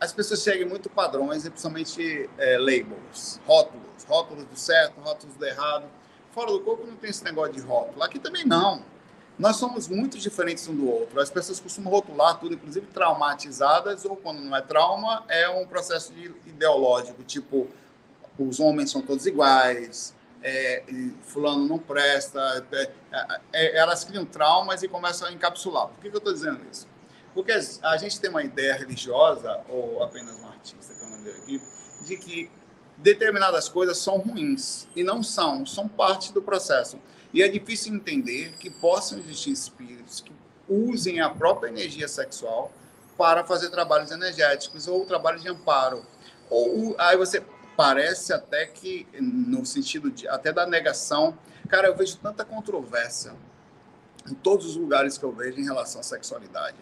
[0.00, 4.04] As pessoas seguem muito padrões, principalmente é, labels, rótulos.
[4.08, 5.84] Rótulos do certo, rótulos do errado.
[6.32, 8.02] Fora do corpo não tem esse negócio de rótulo.
[8.02, 8.82] Aqui também não
[9.40, 11.18] nós somos muito diferentes um do outro.
[11.18, 16.12] As pessoas costumam rotular tudo, inclusive traumatizadas, ou quando não é trauma, é um processo
[16.46, 17.66] ideológico, tipo,
[18.38, 20.84] os homens são todos iguais, é,
[21.22, 22.66] fulano não presta.
[22.70, 22.90] É,
[23.50, 25.88] é, elas criam traumas e começam a encapsular.
[25.88, 26.86] Por que, que eu estou dizendo isso?
[27.32, 31.62] Porque a gente tem uma ideia religiosa, ou apenas um artista, que eu não aqui,
[32.04, 32.50] de que
[32.98, 34.86] determinadas coisas são ruins.
[34.94, 36.98] E não são, são parte do processo.
[37.32, 40.32] E é difícil entender que possam existir espíritos que
[40.68, 42.72] usem a própria energia sexual
[43.16, 46.04] para fazer trabalhos energéticos ou trabalhos de amparo.
[46.48, 47.42] Ou aí você
[47.76, 51.36] parece até que no sentido de até da negação,
[51.68, 53.32] cara, eu vejo tanta controvérsia
[54.28, 56.76] em todos os lugares que eu vejo em relação à sexualidade.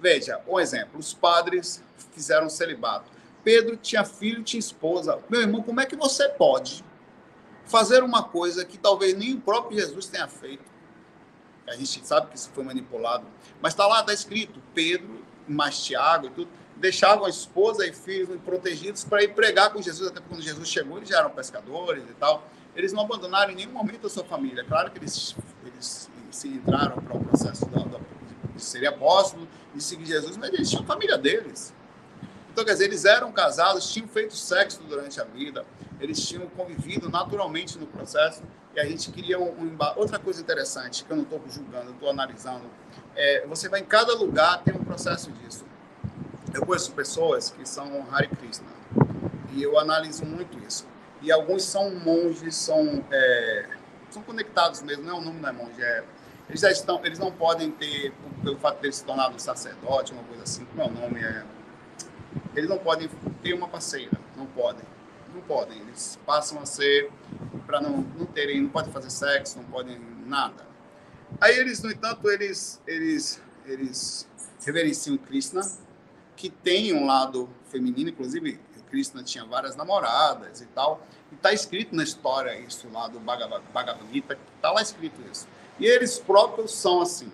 [0.00, 3.10] Veja, um exemplo, os padres fizeram celibato.
[3.44, 5.18] Pedro tinha filho, tinha esposa.
[5.28, 6.84] Meu irmão, como é que você pode
[7.64, 10.64] fazer uma coisa que talvez nem o próprio Jesus tenha feito.
[11.66, 13.24] A gente sabe que isso foi manipulado,
[13.60, 18.40] mas está lá, está escrito: Pedro, mais Tiago e tudo, deixavam a esposa e filhos
[18.44, 22.14] protegidos para ir pregar com Jesus, até quando Jesus chegou, eles já eram pescadores e
[22.14, 22.44] tal.
[22.74, 24.64] Eles não abandonaram em nenhum momento a sua família.
[24.64, 27.66] Claro que eles, eles se entraram para o processo
[28.54, 31.74] de ser apóstolo, de seguir Jesus, mas eles tinham a família deles.
[32.52, 35.64] Então, quer dizer, eles eram casados, tinham feito sexo durante a vida,
[35.98, 38.42] eles tinham convivido naturalmente no processo
[38.74, 42.10] e a gente queria um, um outra coisa interessante que eu não estou julgando, estou
[42.10, 42.64] analisando.
[43.16, 45.64] É, você vai em cada lugar tem um processo disso.
[46.52, 48.68] Eu conheço pessoas que são Hare Krishna
[49.52, 50.86] e eu analiso muito isso.
[51.22, 53.66] E alguns são monges, são é,
[54.10, 55.04] são conectados mesmo.
[55.04, 56.04] Não é o nome não é monge, é
[56.50, 58.12] eles já estão, eles não podem ter
[58.42, 60.66] pelo fato de eles se tornarem sacerdote, uma coisa assim.
[60.66, 61.44] Como é o nome é
[62.54, 63.08] eles não podem
[63.42, 64.84] ter uma parceira, não podem
[65.34, 65.78] não podem.
[65.80, 67.10] Eles passam a ser
[67.66, 70.66] para não, não terem, não podem fazer sexo, não podem nada.
[71.40, 74.28] Aí eles, no entanto, eles eles eles
[74.64, 75.62] reverenciam Krishna,
[76.36, 78.58] que tem um lado feminino, inclusive
[78.90, 81.04] Krishna tinha várias namoradas e tal.
[81.30, 83.62] E está escrito na história isso lá do Bhagavad
[84.12, 85.48] Gita, está lá escrito isso.
[85.78, 87.32] E eles próprios são assim.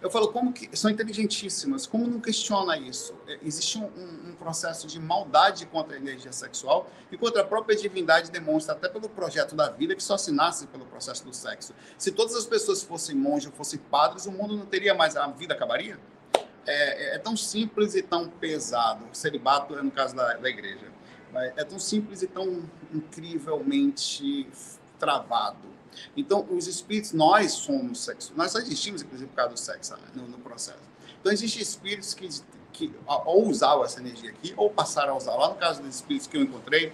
[0.00, 3.14] Eu falo, como que são inteligentíssimas, como não questiona isso?
[3.26, 7.44] É, existe um, um, um, processo de maldade contra a energia sexual e contra a
[7.44, 11.34] própria divindade demonstra até pelo projeto da vida que só se nasce pelo processo do
[11.34, 11.74] sexo.
[11.96, 15.54] Se todas as pessoas fossem monges, fossem padres, o mundo não teria mais, a vida
[15.54, 15.98] acabaria?
[16.64, 19.04] É, é, é tão simples e tão pesado.
[19.12, 20.86] Celibato é no caso da, da igreja.
[21.56, 22.62] É tão simples e tão
[22.94, 24.48] incrivelmente
[24.98, 25.77] travado
[26.16, 30.08] então, os espíritos, nós somos sexo, nós só existimos, inclusive, por causa do sexo né,
[30.14, 30.78] no, no processo.
[31.20, 32.28] Então, existem espíritos que,
[32.72, 35.34] que ou usavam essa energia aqui, ou passaram a usar.
[35.34, 36.92] Lá no caso dos espíritos que eu encontrei,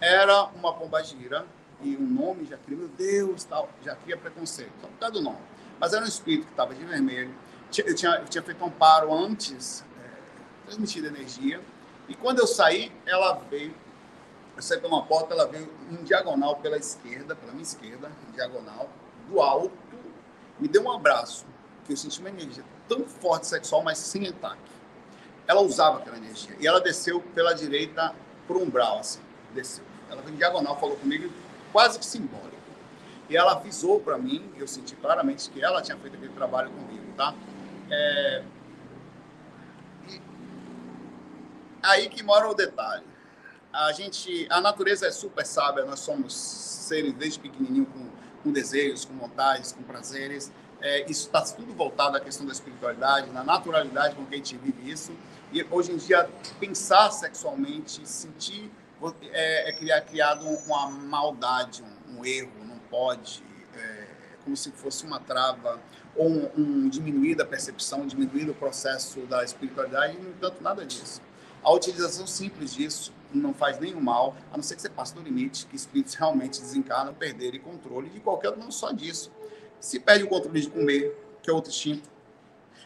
[0.00, 1.46] era uma pomba gira,
[1.82, 5.20] e o nome já cria, meu Deus, tal, já cria preconceito, só por causa do
[5.20, 5.38] nome.
[5.78, 7.34] Mas era um espírito que estava de vermelho.
[7.76, 11.60] Eu tinha, eu tinha feito um paro antes, é, transmitido energia,
[12.08, 13.74] e quando eu saí, ela veio
[14.56, 18.88] eu saí uma porta, ela veio em diagonal pela esquerda, pela minha esquerda, em diagonal,
[19.28, 19.70] do alto,
[20.58, 21.44] me deu um abraço,
[21.84, 24.58] que eu senti uma energia tão forte sexual, mas sem ataque.
[25.46, 26.56] Ela usava aquela energia.
[26.58, 28.14] E ela desceu pela direita
[28.46, 29.20] pro umbral, assim,
[29.54, 29.84] desceu.
[30.10, 31.30] Ela veio em diagonal, falou comigo,
[31.70, 32.56] quase que simbólico.
[33.28, 37.12] E ela avisou para mim, eu senti claramente que ela tinha feito aquele trabalho comigo,
[37.16, 37.34] tá?
[37.90, 38.42] É...
[40.08, 40.22] E...
[41.82, 43.15] Aí que mora o detalhe
[43.76, 48.08] a gente, a natureza é super sábia, nós somos seres desde pequenininho com,
[48.42, 50.50] com desejos, com vontades, com prazeres.
[50.80, 54.56] É, isso está tudo voltado à questão da espiritualidade, na naturalidade com que a gente
[54.56, 55.12] vive isso.
[55.52, 58.70] E hoje em dia, pensar sexualmente, sentir,
[59.30, 64.06] é, é criado uma maldade, um, um erro, não pode, é,
[64.42, 65.78] como se fosse uma trava,
[66.14, 70.84] ou um, um diminuir da percepção, diminuir o processo da espiritualidade, e, no entanto, nada
[70.84, 71.20] disso.
[71.62, 75.20] A utilização simples disso não faz nenhum mal, a não ser que você passe do
[75.20, 79.30] limite, que espíritos realmente desencarnam, perderem controle de qualquer, não só disso.
[79.80, 82.08] Se perde o controle de comer, que é outro instinto.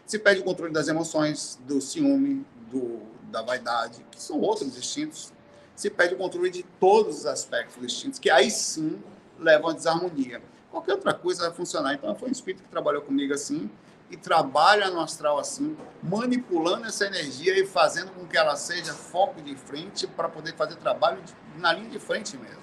[0.06, 5.32] Se perde o controle das emoções, do ciúme, do, da vaidade, que são outros instintos.
[5.76, 9.00] Se perde o controle de todos os aspectos dos instintos, que aí sim
[9.38, 10.42] levam à desarmonia.
[10.70, 11.94] Qualquer outra coisa vai funcionar.
[11.94, 13.70] Então, foi um espírito que trabalhou comigo assim,
[14.10, 19.40] e trabalha no astral assim, manipulando essa energia e fazendo com que ela seja foco
[19.40, 22.60] de frente para poder fazer trabalho de, na linha de frente mesmo.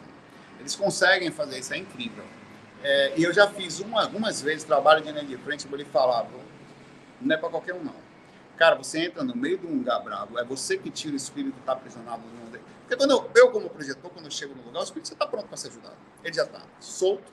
[0.59, 2.25] Eles conseguem fazer isso, é incrível.
[2.83, 5.85] É, e eu já fiz uma, algumas vezes trabalho de linha de frente, eu lhe
[5.85, 6.29] falava,
[7.21, 8.07] não é para qualquer um não.
[8.57, 11.53] Cara, você entra no meio de um lugar bravo, é você que tira o espírito
[11.53, 12.59] que está aprisionado no mundo.
[12.81, 15.47] Porque quando eu, eu, como projetor, quando eu chego no lugar, o espírito está pronto
[15.47, 15.95] para ser ajudado.
[16.23, 17.31] Ele já está solto,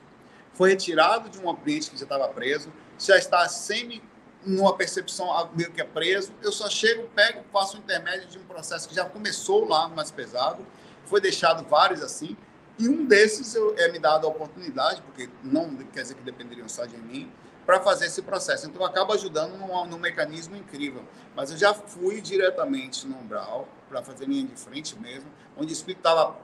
[0.53, 4.01] foi retirado de um ambiente que já estava preso, já está semi
[4.45, 6.31] numa percepção meio que é preso.
[6.41, 10.11] Eu só chego, pego, faço o intermédio de um processo que já começou lá mais
[10.11, 10.65] pesado,
[11.05, 12.37] foi deixado vários assim,
[12.77, 16.67] e um desses eu, é me dado a oportunidade, porque não quer dizer que dependeriam
[16.67, 17.31] só de mim,
[17.65, 18.67] para fazer esse processo.
[18.67, 21.03] Então, acaba ajudando num, num, mecanismo incrível.
[21.35, 25.73] Mas eu já fui diretamente no umbral, para fazer linha de frente mesmo, onde o
[25.73, 26.35] espírito estava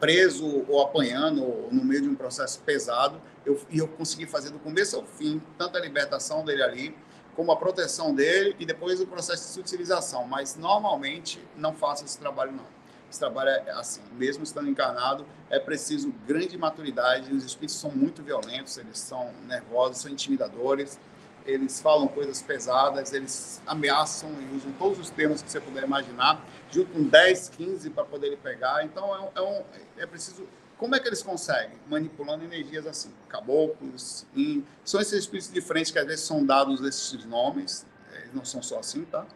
[0.00, 4.58] preso ou apanhando no meio de um processo pesado, eu, e eu consegui fazer do
[4.58, 6.96] começo ao fim, tanto a libertação dele ali,
[7.36, 10.26] como a proteção dele e depois o processo de utilização.
[10.26, 12.66] Mas normalmente não faço esse trabalho não.
[13.10, 17.34] Esse trabalho é assim, mesmo estando encarnado, é preciso grande maturidade.
[17.34, 20.98] Os espíritos são muito violentos, eles são nervosos, são intimidadores,
[21.46, 26.44] eles falam coisas pesadas, eles ameaçam e usam todos os termos que você puder imaginar,
[26.70, 28.84] junto com 10, 15 para poder pegar.
[28.84, 29.62] Então é, é, um,
[29.98, 30.46] é preciso
[30.80, 31.78] como é que eles conseguem?
[31.90, 34.64] Manipulando energias assim, caboclos, in...
[34.82, 37.84] são esses espíritos diferentes que às vezes são dados esses nomes,
[38.14, 39.26] eles não são só assim, tá?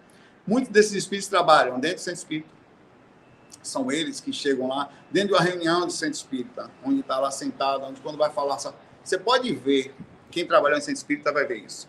[0.46, 2.48] Muitos desses espíritos trabalham dentro do centro espírita,
[3.62, 7.30] são eles que chegam lá, dentro de uma reunião do centro espírita, onde está lá
[7.30, 8.58] sentado, onde quando vai falar,
[9.02, 9.94] você pode ver,
[10.30, 11.86] quem trabalhou em centro espírita vai ver isso.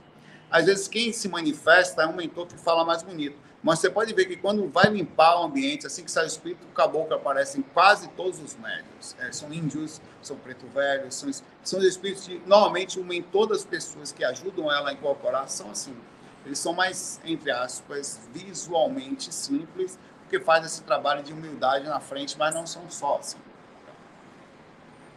[0.49, 3.37] Às vezes quem se manifesta é um mentor que fala mais bonito.
[3.65, 6.67] Mas você pode ver que quando vai limpar o ambiente, assim que sai o espírito,
[6.67, 9.15] o caboclo aparece em quase todos os médios.
[9.17, 11.31] É, são índios, são preto velhos, são,
[11.63, 15.49] são os espíritos que, normalmente, uma em todas as pessoas que ajudam ela a incorporar
[15.49, 15.97] são assim.
[16.45, 22.37] Eles são mais, entre aspas, visualmente simples, porque faz esse trabalho de humildade na frente,
[22.37, 23.39] mas não são só assim.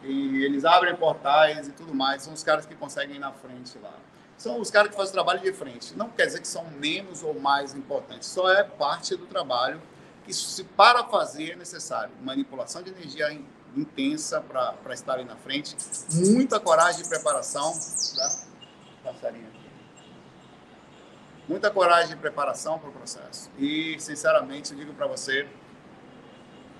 [0.02, 3.76] E eles abrem portais e tudo mais, são os caras que conseguem ir na frente
[3.78, 3.92] lá
[4.38, 5.94] são os caras que fazem o trabalho de frente.
[5.96, 9.82] Não quer dizer que são menos ou mais importantes, só é parte do trabalho
[10.24, 13.32] que, se para fazer, é necessário manipulação de energia
[13.76, 15.76] intensa para estar ali na frente,
[16.10, 17.72] muita coragem de preparação.
[18.16, 18.44] Tá?
[19.04, 19.58] Passarinho aqui.
[21.48, 23.50] Muita coragem de preparação para o processo.
[23.58, 25.48] E, sinceramente, eu digo para você,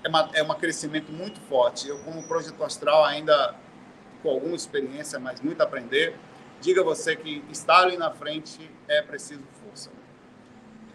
[0.03, 1.89] é, uma, é um crescimento muito forte.
[1.89, 3.55] Eu, como projeto astral, ainda
[4.21, 6.15] com alguma experiência, mas muito a aprender,
[6.61, 9.91] diga você que estar ali na frente é preciso força.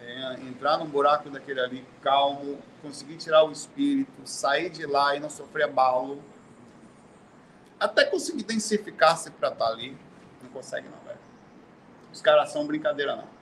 [0.00, 5.20] É, entrar num buraco daquele ali calmo, conseguir tirar o espírito, sair de lá e
[5.20, 6.22] não sofrer abalo.
[7.80, 9.96] Até conseguir densificar-se para estar tá ali,
[10.42, 11.18] não consegue não, velho.
[12.12, 13.33] Os caras são brincadeira não.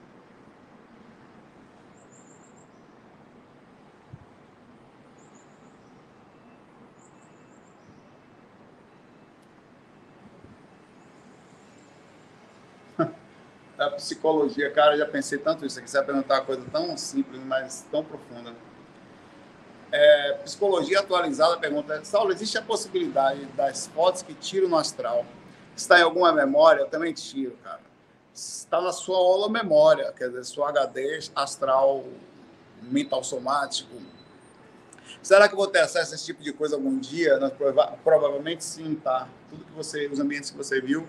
[13.83, 15.81] Da psicologia, cara, já pensei tanto isso.
[15.81, 18.55] Você vai perguntar uma coisa tão simples, mas tão profunda.
[19.91, 25.27] É, psicologia atualizada pergunta: Saulo, existe a possibilidade das fotos que tiro no astral
[25.77, 26.83] está em alguma memória?
[26.83, 27.81] Eu também tiro, cara.
[28.33, 32.05] Está na sua aula memória, quer dizer, sua HD astral
[32.81, 33.95] mental somático.
[35.23, 37.39] Será que eu vou ter acesso a esse tipo de coisa algum dia?
[38.03, 39.29] Provavelmente sim, tá?
[39.51, 41.07] Tudo que você, os ambientes que você viu,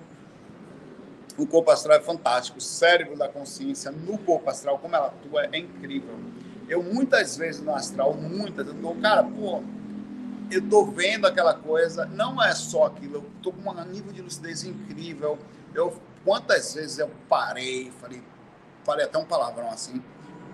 [1.37, 2.59] o corpo astral é fantástico.
[2.59, 6.15] O cérebro da consciência no corpo astral, como ela atua, é incrível.
[6.69, 9.61] Eu muitas vezes no astral, muitas, eu tô, cara, pô,
[10.49, 14.21] eu tô vendo aquela coisa, não é só aquilo, eu tô com um nível de
[14.21, 15.37] lucidez incrível.
[15.73, 18.21] Eu, quantas vezes eu parei, falei,
[18.83, 20.01] falei até um palavrão assim,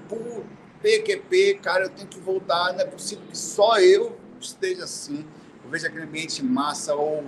[0.07, 0.43] pô,
[0.81, 5.25] PQP, cara, eu tenho que voltar, não é possível que só eu esteja assim,
[5.63, 7.23] eu vejo aquele ambiente massa ou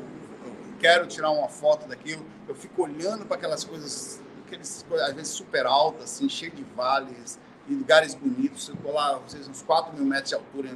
[0.82, 5.68] quero tirar uma foto daquilo, eu fico olhando para aquelas coisas, aqueles, às vezes super
[5.68, 10.30] altas, assim, cheio de vales, em lugares bonitos, eu estou lá, uns 4 mil metros
[10.30, 10.70] de altura,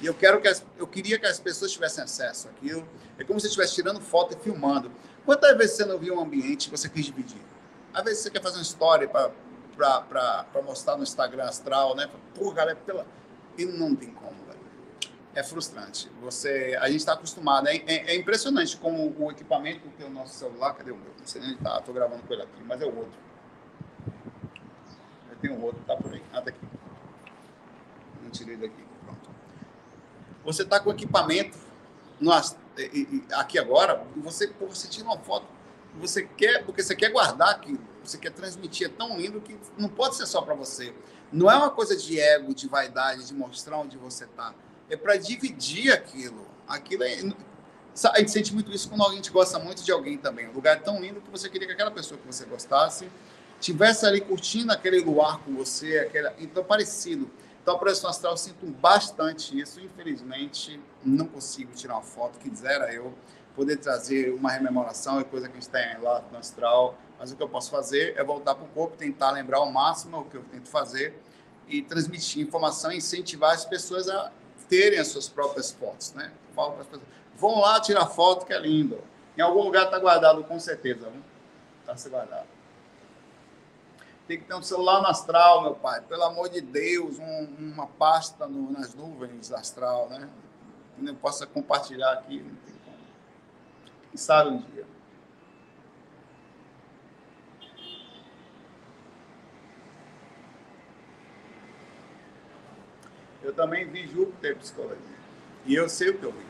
[0.00, 2.84] e eu quero que as, eu queria que as pessoas tivessem acesso àquilo.
[3.16, 4.90] É como se estivesse tirando foto e filmando.
[5.24, 7.40] Quantas vezes você não viu um ambiente que você quis dividir?
[7.94, 9.30] Às vezes você quer fazer uma história para
[10.66, 12.10] mostrar no Instagram astral, né?
[12.34, 13.06] Pô, galera, pela...
[13.56, 14.34] e não tem como.
[15.34, 16.10] É frustrante.
[16.20, 17.66] Você, a gente está acostumado.
[17.68, 21.12] É, é, é, impressionante como o equipamento que o nosso celular, cadê o meu?
[21.18, 23.18] Não sei nem tá, estou gravando com ele aqui, mas é o outro.
[25.30, 26.22] Eu tenho um outro, tá por aí.
[26.32, 26.66] Ah, daqui.
[28.22, 28.84] Não tirei daqui.
[29.04, 29.30] Pronto.
[30.44, 31.58] Você está com o equipamento
[32.22, 32.56] nós,
[33.32, 35.44] aqui agora, você, você tira uma foto,
[35.96, 39.88] você quer, porque você quer guardar aquilo, você quer transmitir, é tão lindo que não
[39.88, 40.94] pode ser só para você.
[41.32, 44.54] Não é uma coisa de ego, de vaidade, de mostrar onde você está.
[44.92, 46.46] É para dividir aquilo.
[46.68, 47.18] Aquilo é.
[48.12, 50.46] A gente sente muito isso quando a gente gosta muito de alguém também.
[50.50, 53.08] Um lugar tão lindo que você queria que aquela pessoa que você gostasse
[53.58, 57.30] tivesse ali curtindo aquele luar com você, aquela, então parecido.
[57.62, 59.80] Então, a projeção astral, eu sinto bastante isso.
[59.80, 63.14] Infelizmente, não consigo tirar uma foto, quisera eu
[63.56, 66.98] poder trazer uma rememoração, é coisa que a gente tem lá no astral.
[67.18, 70.18] Mas o que eu posso fazer é voltar para o corpo, tentar lembrar ao máximo
[70.18, 71.18] o que eu tento fazer
[71.66, 74.30] e transmitir informação e incentivar as pessoas a
[74.72, 76.32] terem as suas próprias fotos, né?
[76.54, 78.98] Falo para as pessoas, vão lá tirar foto, que é lindo.
[79.36, 81.12] Em algum lugar está guardado, com certeza.
[81.80, 82.46] Está se guardado.
[84.26, 86.00] Tem que ter um celular no astral, meu pai.
[86.00, 90.26] Pelo amor de Deus, um, uma pasta no, nas nuvens astral, né?
[90.98, 92.38] Que eu possa compartilhar aqui.
[92.38, 92.96] Não tem como.
[94.08, 94.86] Quem sabe um dia.
[103.52, 104.96] Eu também vi Júpiter Psicologia.
[105.66, 106.46] E eu sei o que eu vi.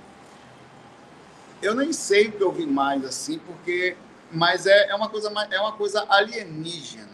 [1.60, 3.96] Eu nem sei o que eu vi mais assim, porque.
[4.30, 7.12] Mas é, é, uma, coisa, é uma coisa alienígena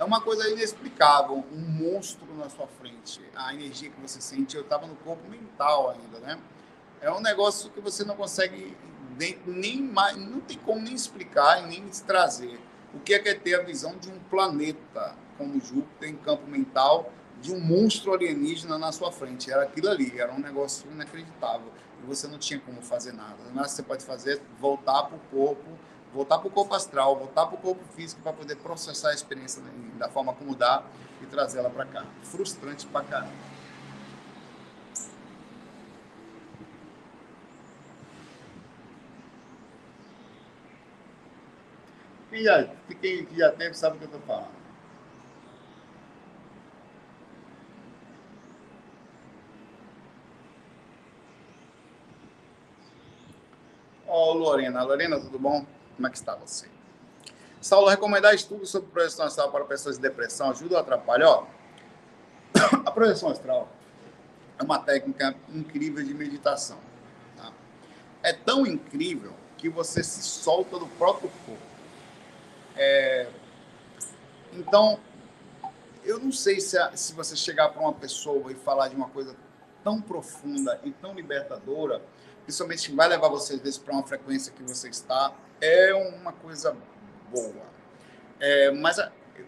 [0.00, 3.20] é uma coisa inexplicável, um monstro na sua frente.
[3.36, 6.38] A energia que você sente, eu estava no corpo mental ainda, né?
[7.02, 8.74] É um negócio que você não consegue
[9.18, 12.58] nem, nem mais, não tem como nem explicar e nem trazer.
[12.94, 16.46] O que é, que é ter a visão de um planeta como Júpiter em campo
[16.46, 19.50] mental, de um monstro alienígena na sua frente?
[19.50, 21.72] Era aquilo ali, era um negócio inacreditável.
[22.02, 23.36] E você não tinha como fazer nada.
[23.48, 25.78] O que você pode fazer é voltar para o corpo
[26.12, 29.62] voltar para o corpo astral, voltar para o corpo físico para poder processar a experiência
[29.96, 30.82] da forma como dá
[31.22, 32.04] e trazer ela para cá.
[32.22, 33.50] Frustrante pra caramba.
[42.30, 42.64] Quem já,
[43.00, 44.59] quem já teve sabe o que eu estou falando.
[54.12, 54.82] Oh, Lorena.
[54.82, 55.64] Lorena, tudo bom?
[55.94, 56.66] Como é que está você?
[57.60, 61.26] Saulo, recomendar estudos sobre projeção astral para pessoas de depressão ajuda ou atrapalha?
[62.84, 63.68] A projeção astral
[64.58, 66.76] é uma técnica incrível de meditação.
[67.36, 67.52] Tá?
[68.20, 71.62] É tão incrível que você se solta do próprio corpo.
[72.76, 73.28] É...
[74.52, 74.98] Então,
[76.02, 79.08] eu não sei se, a, se você chegar para uma pessoa e falar de uma
[79.08, 79.36] coisa
[79.84, 82.02] tão profunda e tão libertadora,
[82.50, 86.76] principalmente vai levar você para uma frequência que você está, é uma coisa
[87.30, 87.70] boa.
[88.40, 88.98] É, mas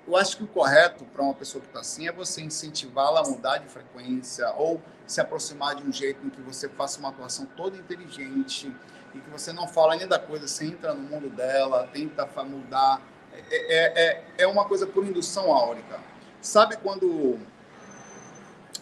[0.06, 3.24] eu acho que o correto para uma pessoa que está assim é você incentivá-la a
[3.24, 7.44] mudar de frequência ou se aproximar de um jeito em que você faça uma atuação
[7.56, 8.72] toda inteligente
[9.12, 13.02] e que você não fala nem da coisa, você entra no mundo dela, tenta mudar.
[13.32, 15.98] É, é, é, é uma coisa por indução áurica.
[16.40, 17.38] Sabe quando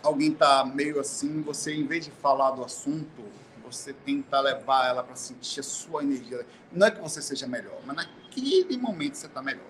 [0.03, 3.25] alguém está meio assim, você, em vez de falar do assunto,
[3.73, 6.47] você tenta levar ela para sentir a sua energia.
[6.73, 9.65] Não é que você seja melhor, mas naquele momento você está melhor.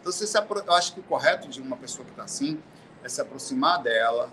[0.00, 0.62] Então, você se apro...
[0.64, 2.62] eu acho que o correto de uma pessoa que está assim
[3.02, 4.32] é se aproximar dela,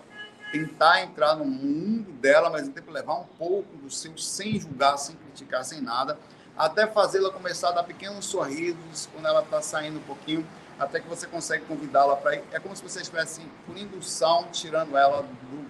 [0.52, 5.16] tentar entrar no mundo dela, mas tempo levar um pouco do seu, sem julgar, sem
[5.16, 6.18] criticar, sem nada,
[6.56, 10.46] até fazê-la começar a dar pequenos sorrisos quando ela está saindo um pouquinho,
[10.78, 12.44] até que você consegue convidá-la para ir.
[12.52, 15.66] É como se você estivesse, por indução, tirando ela do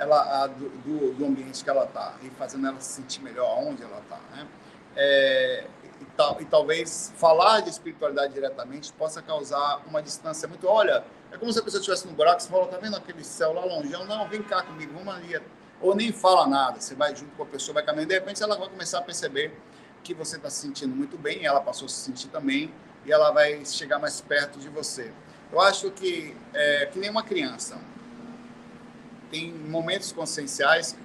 [0.00, 3.82] ela, a, do, do, ambiente que ela está e fazendo ela se sentir melhor onde
[3.82, 4.18] ela está.
[4.34, 4.48] Né?
[4.96, 5.66] É,
[6.00, 10.66] e, tal, e, talvez falar de espiritualidade diretamente possa causar uma distância muito.
[10.66, 13.52] Olha, é como se a pessoa estivesse no buraco, você fala, tá vendo aquele céu
[13.52, 13.90] lá longe?
[13.90, 15.38] Não, vem cá comigo, vamos ali.
[15.82, 18.56] Ou nem fala nada, você vai junto com a pessoa, vai caminhando, de repente ela
[18.56, 19.54] vai começar a perceber
[20.02, 22.72] que você está se sentindo muito bem, ela passou a se sentir também,
[23.04, 25.12] e ela vai chegar mais perto de você.
[25.52, 27.78] Eu acho que é que nem uma criança
[29.30, 30.96] tem momentos conscienciais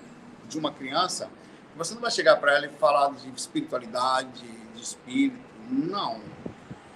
[0.47, 1.29] de uma criança,
[1.75, 4.43] você não vai chegar para ela e falar de espiritualidade,
[4.75, 5.39] de espírito.
[5.69, 6.21] Não.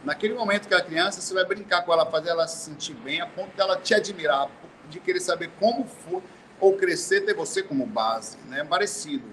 [0.03, 3.19] Naquele momento que a criança, você vai brincar com ela, fazer ela se sentir bem,
[3.19, 4.49] a ponto dela te admirar,
[4.89, 6.23] de querer saber como for,
[6.59, 8.37] ou crescer, ter você como base.
[8.47, 8.63] Né?
[8.63, 9.29] Parecido.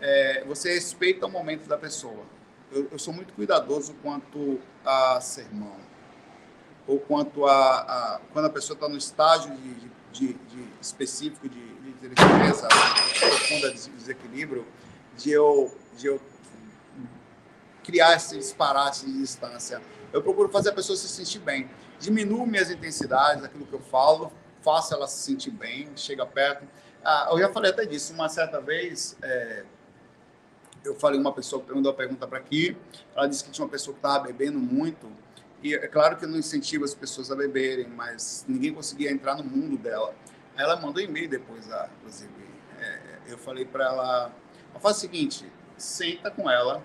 [0.00, 2.24] É, você respeita o momento da pessoa.
[2.70, 5.76] Eu, eu, sou muito cuidadoso quanto a sermão,
[6.86, 10.36] ou quanto a, a quando a pessoa está no estágio de, de, de
[10.80, 12.08] específico de, de
[13.18, 14.66] profunda de desequilíbrio,
[15.16, 16.20] de eu, de eu
[17.82, 19.80] criar esse disparate de distância.
[20.12, 21.68] Eu procuro fazer a pessoa se sentir bem.
[21.98, 24.32] Diminuo minhas intensidades, aquilo que eu falo,
[24.62, 26.66] faço ela se sentir bem, chega perto.
[27.04, 28.12] Ah, eu já falei até disso.
[28.12, 29.64] Uma certa vez, é,
[30.84, 32.76] eu falei, uma pessoa perguntou a pergunta para aqui,
[33.14, 35.10] ela disse que tinha uma pessoa que estava bebendo muito,
[35.62, 39.36] e é claro que eu não incentivo as pessoas a beberem, mas ninguém conseguia entrar
[39.36, 40.14] no mundo dela.
[40.56, 41.66] Ela mandou e-mail depois,
[41.98, 42.32] inclusive.
[42.78, 44.32] É, eu falei para ela,
[44.80, 46.82] faz o seguinte, senta com ela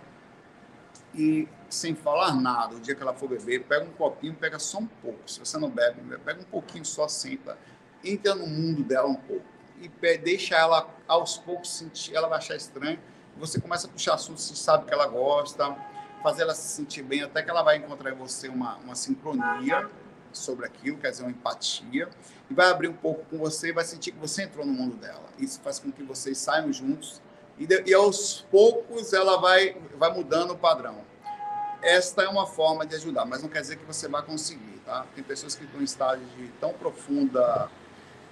[1.14, 4.80] e sem falar nada, o dia que ela for beber, pega um copinho, pega só
[4.80, 5.20] um pouco.
[5.30, 7.58] Se você não bebe, pega um pouquinho só, senta,
[8.04, 9.46] entra no mundo dela um pouco
[9.80, 13.00] e deixa ela aos poucos sentir, ela vai achar estranho.
[13.38, 15.76] Você começa a puxar assunto, você sabe que ela gosta,
[16.24, 19.90] fazer ela se sentir bem, até que ela vai encontrar em você uma, uma sincronia
[20.32, 22.10] sobre aquilo, quer dizer, uma empatia,
[22.50, 24.96] e vai abrir um pouco com você e vai sentir que você entrou no mundo
[24.96, 25.26] dela.
[25.38, 27.22] Isso faz com que vocês saiam juntos
[27.60, 30.98] e, de, e aos poucos ela vai, vai mudando o padrão.
[31.82, 35.06] Esta é uma forma de ajudar, mas não quer dizer que você vai conseguir, tá?
[35.14, 37.70] Tem pessoas que estão em estágio de tão profunda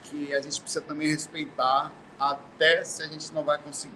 [0.03, 3.95] que a gente precisa também respeitar até se a gente não vai conseguir.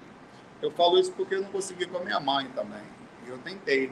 [0.61, 2.94] Eu falo isso porque eu não consegui com a minha mãe também.
[3.27, 3.91] Eu tentei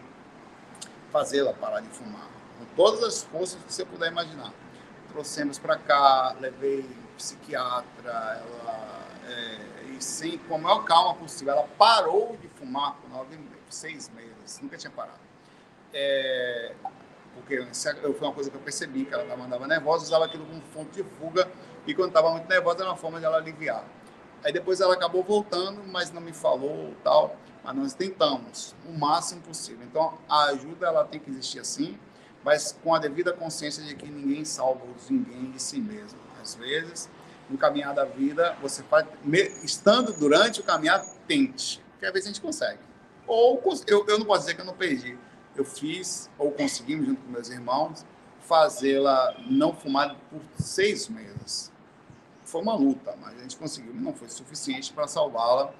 [1.12, 2.28] fazê-la parar de fumar,
[2.60, 4.54] com todas as forças que você puder imaginar.
[5.10, 6.86] Trouxemos para cá, levei
[7.18, 11.54] psiquiatra, ela é, e sem, com a maior calma possível.
[11.54, 15.20] Ela parou de fumar por nove, seis meses, nunca tinha parado.
[15.94, 16.74] É,
[17.36, 21.02] porque foi uma coisa que eu percebi, que ela andava nervosa, usava aquilo como fonte
[21.02, 21.50] de fuga,
[21.86, 23.84] e quando estava muito nervosa era uma forma de ela aliviar.
[24.44, 29.42] Aí depois ela acabou voltando, mas não me falou tal, mas nós tentamos o máximo
[29.42, 29.86] possível.
[29.86, 31.98] Então a ajuda ela tem que existir assim,
[32.44, 36.20] mas com a devida consciência de que ninguém salva ninguém de si mesmo.
[36.42, 37.10] Às vezes
[37.50, 39.06] no caminhar da vida, você faz,
[39.64, 42.80] estando durante o caminhar, tente, que às vezes a gente consegue.
[43.28, 45.18] Ou eu, eu não posso dizer que eu não perdi.
[45.56, 48.06] Eu fiz, ou conseguimos, junto com meus irmãos,
[48.42, 51.72] fazê-la não fumar por seis meses.
[52.44, 53.94] Foi uma luta, mas a gente conseguiu.
[53.94, 55.74] Não foi suficiente para salvá-la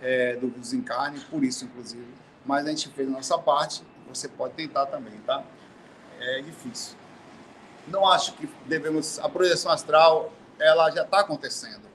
[0.00, 2.06] é, do desencarne, por isso, inclusive.
[2.44, 5.42] Mas a gente fez a nossa parte, você pode tentar também, tá?
[6.18, 6.96] É difícil.
[7.86, 9.18] Não acho que devemos.
[9.18, 11.88] A projeção astral ela já está acontecendo,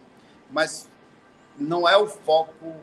[0.50, 0.90] mas
[1.58, 2.76] não é o foco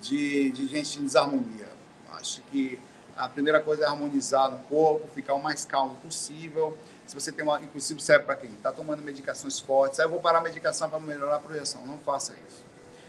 [0.00, 1.68] de, de gente em desarmonia.
[2.12, 2.80] Acho que
[3.16, 6.76] a primeira coisa é harmonizar no corpo, ficar o mais calmo possível.
[7.06, 10.20] Se você tem uma, inclusive serve para quem está tomando medicações fortes, aí eu vou
[10.20, 11.86] parar a medicação para melhorar a projeção.
[11.86, 12.65] Não faça isso.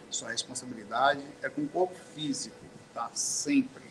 [0.09, 2.55] Sua responsabilidade é com o corpo físico,
[2.93, 3.09] tá?
[3.13, 3.85] Sempre.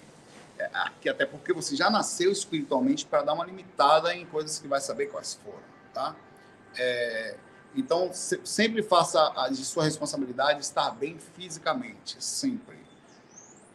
[0.58, 0.70] É,
[1.08, 5.06] até porque você já nasceu espiritualmente para dar uma limitada em coisas que vai saber
[5.06, 5.62] quais foram,
[5.92, 6.16] tá?
[6.78, 7.36] É,
[7.74, 12.78] então, sempre faça de sua responsabilidade estar bem fisicamente, sempre.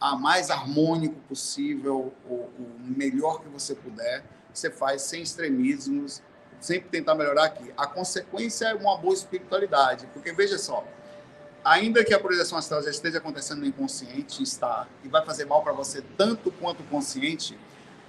[0.00, 6.20] A mais harmônico possível, o, o melhor que você puder, você faz sem extremismos,
[6.60, 7.72] sempre tentar melhorar aqui.
[7.76, 10.84] A consequência é uma boa espiritualidade, porque veja só,
[11.64, 15.62] ainda que a projeção astral já esteja acontecendo no inconsciente, está, e vai fazer mal
[15.62, 17.58] para você tanto quanto consciente,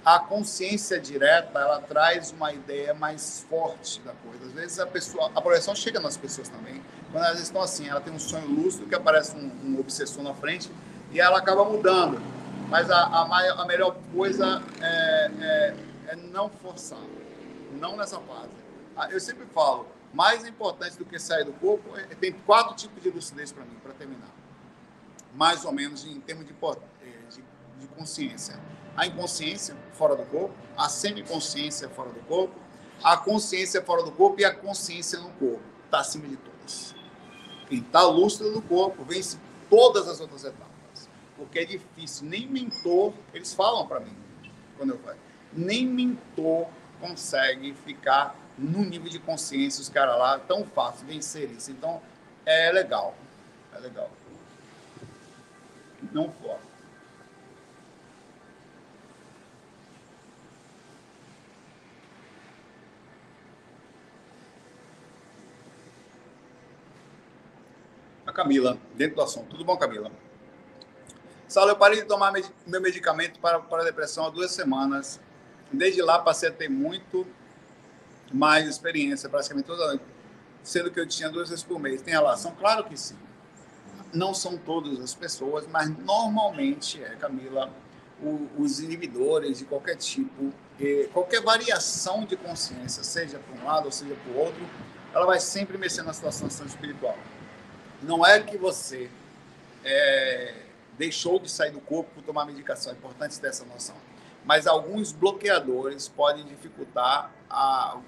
[0.04, 4.44] a consciência direta ela traz uma ideia mais forte da coisa.
[4.44, 6.82] Às vezes a pessoa, a projeção chega nas pessoas também.
[7.10, 10.34] Quando elas estão assim, ela tem um sonho lúcido que aparece um, um obsessor na
[10.34, 10.70] frente
[11.10, 12.20] e ela acaba mudando.
[12.68, 15.74] Mas a, a, a melhor coisa é, é,
[16.08, 16.98] é, não forçar,
[17.80, 18.50] não nessa fase.
[18.96, 23.02] Ah, eu sempre falo, mais importante do que sair do corpo, é, tem quatro tipos
[23.02, 24.30] de lucidez para mim, para terminar.
[25.34, 27.44] Mais ou menos em termos de, eh, de,
[27.80, 28.58] de consciência
[28.96, 32.54] a inconsciência fora do corpo, a semiconsciência fora do corpo,
[33.02, 35.62] a consciência fora do corpo e a consciência no corpo.
[35.84, 36.94] Está acima de todas.
[37.68, 39.38] Quem está lúcido no corpo vence
[39.68, 41.08] todas as outras etapas.
[41.36, 42.26] Porque é difícil.
[42.26, 44.16] Nem mentor, eles falam para mim,
[44.76, 45.16] quando eu falo,
[45.52, 46.68] nem mentor
[47.00, 51.70] consegue ficar no nível de consciência, os caras lá, tão fácil vencer isso.
[51.70, 52.00] Então,
[52.46, 53.14] é legal.
[53.74, 54.10] É legal.
[56.12, 56.74] Não foca.
[68.34, 69.50] Camila, dentro do assunto.
[69.50, 70.10] Tudo bom, Camila?
[71.46, 72.32] Saulo, eu parei de tomar
[72.66, 75.20] meu medicamento para, para a depressão há duas semanas.
[75.72, 77.24] Desde lá passei a ter muito
[78.32, 80.04] mais experiência, praticamente toda noite,
[80.62, 82.02] sendo que eu tinha duas vezes por mês.
[82.02, 82.52] Tem relação?
[82.52, 83.16] Claro que sim.
[84.12, 87.70] Não são todas as pessoas, mas normalmente é, Camila,
[88.22, 90.52] o, os inibidores de qualquer tipo,
[91.12, 94.64] qualquer variação de consciência, seja para um lado ou seja para o outro,
[95.12, 97.16] ela vai sempre mexer na sua situação espiritual.
[98.02, 99.10] Não é que você
[99.84, 100.54] é,
[100.98, 103.96] deixou de sair do corpo por tomar medicação, é importante ter essa noção.
[104.44, 107.98] Mas alguns bloqueadores podem dificultar a,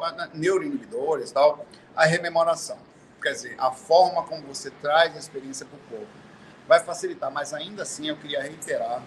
[0.00, 1.64] a, neuroinibidores, tal,
[1.94, 2.78] a rememoração.
[3.22, 6.12] Quer dizer, a forma como você traz a experiência para o corpo
[6.66, 9.02] vai facilitar, mas ainda assim eu queria reiterar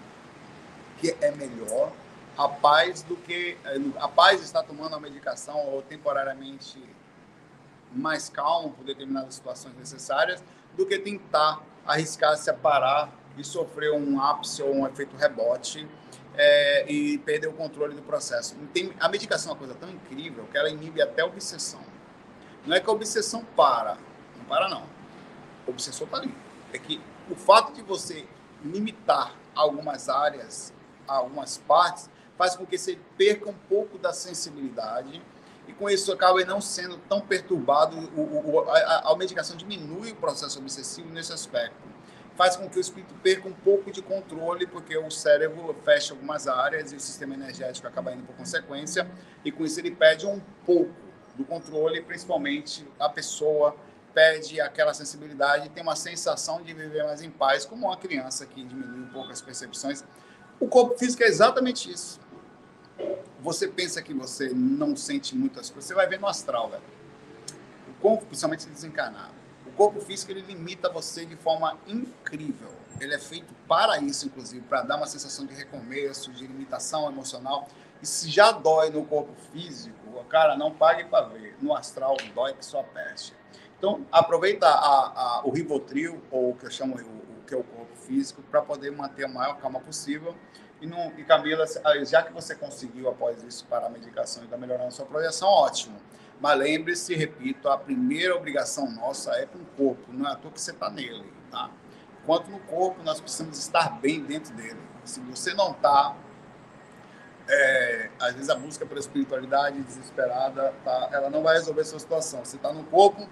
[0.98, 1.92] que é melhor
[2.36, 3.56] a paz do que
[3.98, 6.82] a paz está tomando a medicação ou temporariamente
[7.92, 10.42] mais calmo por determinadas situações necessárias
[10.76, 15.88] do que tentar arriscar-se a parar e sofrer um ápice ou um efeito rebote
[16.36, 18.56] é, e perder o controle do processo.
[18.72, 21.80] Tem, a medicação é uma coisa tão incrível que ela inibe até a obsessão.
[22.66, 23.96] Não é que a obsessão para,
[24.36, 24.84] não para não.
[25.66, 26.34] O obsessor está ali.
[26.72, 28.26] É que o fato de você
[28.64, 30.72] limitar algumas áreas,
[31.06, 35.22] algumas partes, faz com que você perca um pouco da sensibilidade
[35.68, 37.96] e com isso acaba não sendo tão perturbado.
[38.16, 41.93] O, o, a, a medicação diminui o processo obsessivo nesse aspecto.
[42.36, 46.48] Faz com que o espírito perca um pouco de controle, porque o cérebro fecha algumas
[46.48, 49.08] áreas e o sistema energético acaba indo por consequência,
[49.44, 50.92] e com isso ele perde um pouco
[51.36, 53.76] do controle, principalmente a pessoa
[54.12, 58.64] perde aquela sensibilidade tem uma sensação de viver mais em paz, como uma criança que
[58.64, 60.04] diminui um pouco as percepções.
[60.60, 62.20] O corpo físico é exatamente isso
[63.44, 66.82] você pensa que você não sente muitas coisas, você vai ver no astral, velho.
[67.90, 69.34] O corpo, principalmente desencarnado,
[69.74, 72.72] corpo físico ele limita você de forma incrível.
[73.00, 77.68] Ele é feito para isso, inclusive, para dar uma sensação de recomeço, de limitação emocional.
[78.00, 81.56] E se já dói no corpo físico, cara, não pague para ver.
[81.60, 83.34] No astral, dói que só peste.
[83.78, 87.64] Então, aproveita a, a, o Rivotril, ou o que eu chamo o, que é o
[87.64, 90.34] corpo físico, para poder manter a maior calma possível
[90.84, 91.64] e, não, e Camila,
[92.04, 95.48] já que você conseguiu após isso parar a medicação e está melhorando a sua projeção,
[95.48, 95.96] ótimo.
[96.40, 100.50] Mas lembre-se, repito, a primeira obrigação nossa é com o corpo, não é à toa
[100.50, 101.70] que você está nele, tá?
[102.22, 104.80] Enquanto no corpo, nós precisamos estar bem dentro dele.
[105.04, 106.16] Se você não está,
[107.48, 111.98] é, às vezes a busca pela espiritualidade desesperada, tá, ela não vai resolver a sua
[111.98, 112.44] situação.
[112.44, 113.28] Você está no corpo,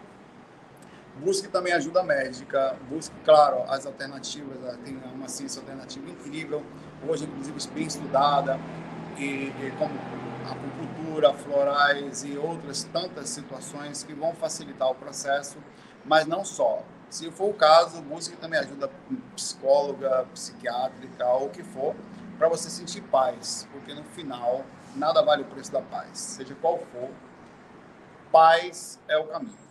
[1.16, 6.62] busque também ajuda médica, busque, claro, as alternativas, tem uma ciência alternativa incrível,
[7.06, 8.58] hoje inclusive bem estudada,
[9.16, 9.94] e, e como
[10.50, 15.58] acupuntura, florais e outras tantas situações que vão facilitar o processo,
[16.04, 16.82] mas não só.
[17.10, 18.90] Se for o caso, busque também ajuda
[19.34, 21.94] psicóloga, psiquiátrica, ou o que for,
[22.38, 24.64] para você sentir paz, porque no final
[24.96, 27.10] nada vale o preço da paz, seja qual for,
[28.30, 29.62] paz é o caminho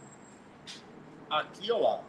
[1.32, 2.02] aqui ou lá?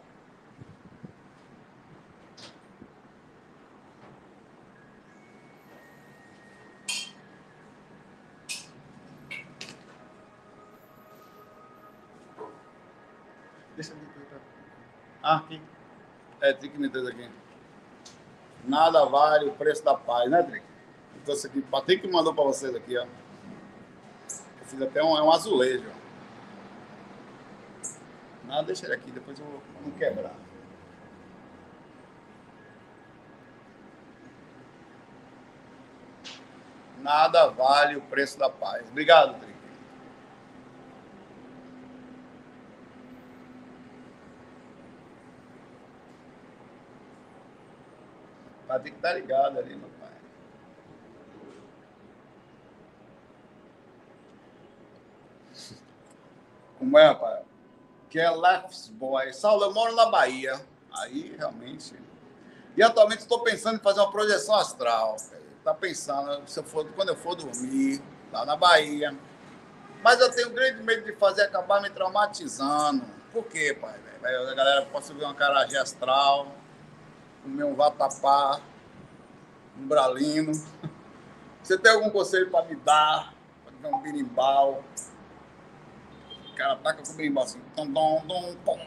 [13.75, 14.13] Deixa eu ver.
[15.23, 15.61] Ah, aqui.
[16.41, 17.29] É, diz aqui.
[18.65, 20.65] Nada vale o preço da paz, né, Trick?
[21.15, 23.03] Então, esse aqui, Patrick mandou para vocês aqui, ó.
[23.03, 26.03] Eu fiz até um, é um azulejo, ó.
[28.49, 30.35] Ah, deixa ele aqui, depois eu vou quebrar.
[36.99, 38.87] Nada vale o preço da paz.
[38.89, 39.52] Obrigado, Trick.
[48.73, 50.09] Vai ter que estar ligado ali, meu pai.
[56.79, 57.43] Como é, pai?
[58.09, 59.31] que é Lefts Boy.
[59.31, 60.59] Saulo, eu moro na Bahia.
[60.91, 61.95] Aí, realmente.
[62.75, 65.17] E atualmente estou pensando em fazer uma projeção astral.
[65.63, 68.01] Tá pensando, se eu for, quando eu for dormir,
[68.31, 69.15] lá na Bahia.
[70.01, 73.05] Mas eu tenho grande medo de fazer acabar me traumatizando.
[73.31, 73.99] Por quê, pai?
[74.23, 76.47] A galera pode subir uma carajé astral,
[77.43, 78.59] comer um vatapá,
[79.77, 80.51] um bralino.
[81.61, 83.33] Você tem algum conselho para me dar?
[83.63, 84.83] Para dar um birimbau?
[86.49, 87.91] O cara ataca com o berimbau assim, tom,
[88.63, 88.79] pom,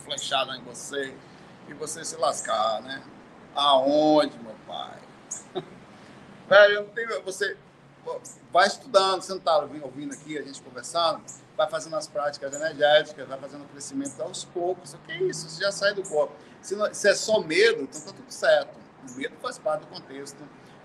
[0.00, 1.14] flechada em você,
[1.68, 3.02] e você se lascar, né?
[3.54, 4.98] Aonde, meu pai?
[6.48, 7.22] Velho, eu não tenho.
[7.22, 7.56] Você
[8.52, 11.22] vai estudando, você não está ouvindo aqui, a gente conversando.
[11.56, 14.94] Vai fazendo as práticas energéticas, vai fazendo o crescimento aos poucos.
[14.94, 15.48] O que é isso?
[15.48, 16.34] Você já sai do corpo.
[16.60, 18.76] Se, não, se é só medo, então tá tudo certo.
[19.08, 20.38] O medo faz parte do contexto.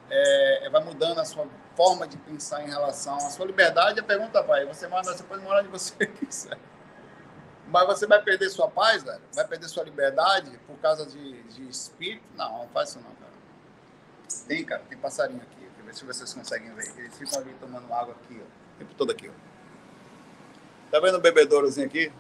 [0.10, 4.00] É, vai mudando a sua forma de pensar em relação à sua liberdade.
[4.00, 6.58] A pergunta vai: você manda, você pode morar onde você quiser.
[7.68, 9.22] Mas você vai perder sua paz, velho?
[9.34, 12.24] Vai perder sua liberdade por causa de, de espírito?
[12.36, 13.32] Não, não faz isso não, cara.
[14.48, 15.62] Tem, cara, tem passarinho aqui.
[15.86, 16.90] Deixa eu ver se vocês conseguem ver.
[16.98, 18.46] Eles ficam ali tomando água aqui, ó.
[18.46, 19.51] O tempo todo aqui, ó.
[20.92, 22.12] Tá vendo o bebedourozinho aqui?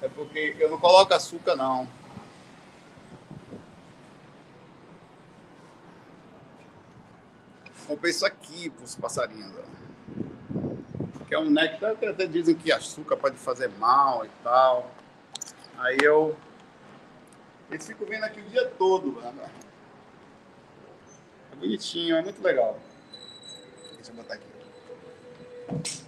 [0.00, 1.88] É porque eu não coloco açúcar, não.
[7.88, 9.52] Comprei isso aqui para os passarinhos.
[9.58, 11.24] Ó.
[11.26, 14.88] Que é um néctar até dizem que açúcar pode fazer mal e tal.
[15.76, 16.36] Aí eu.
[17.68, 19.42] Eles ficam vendo aqui o dia todo, mano.
[21.52, 22.78] É bonitinho, é muito legal.
[23.96, 26.04] Deixa eu botar aqui.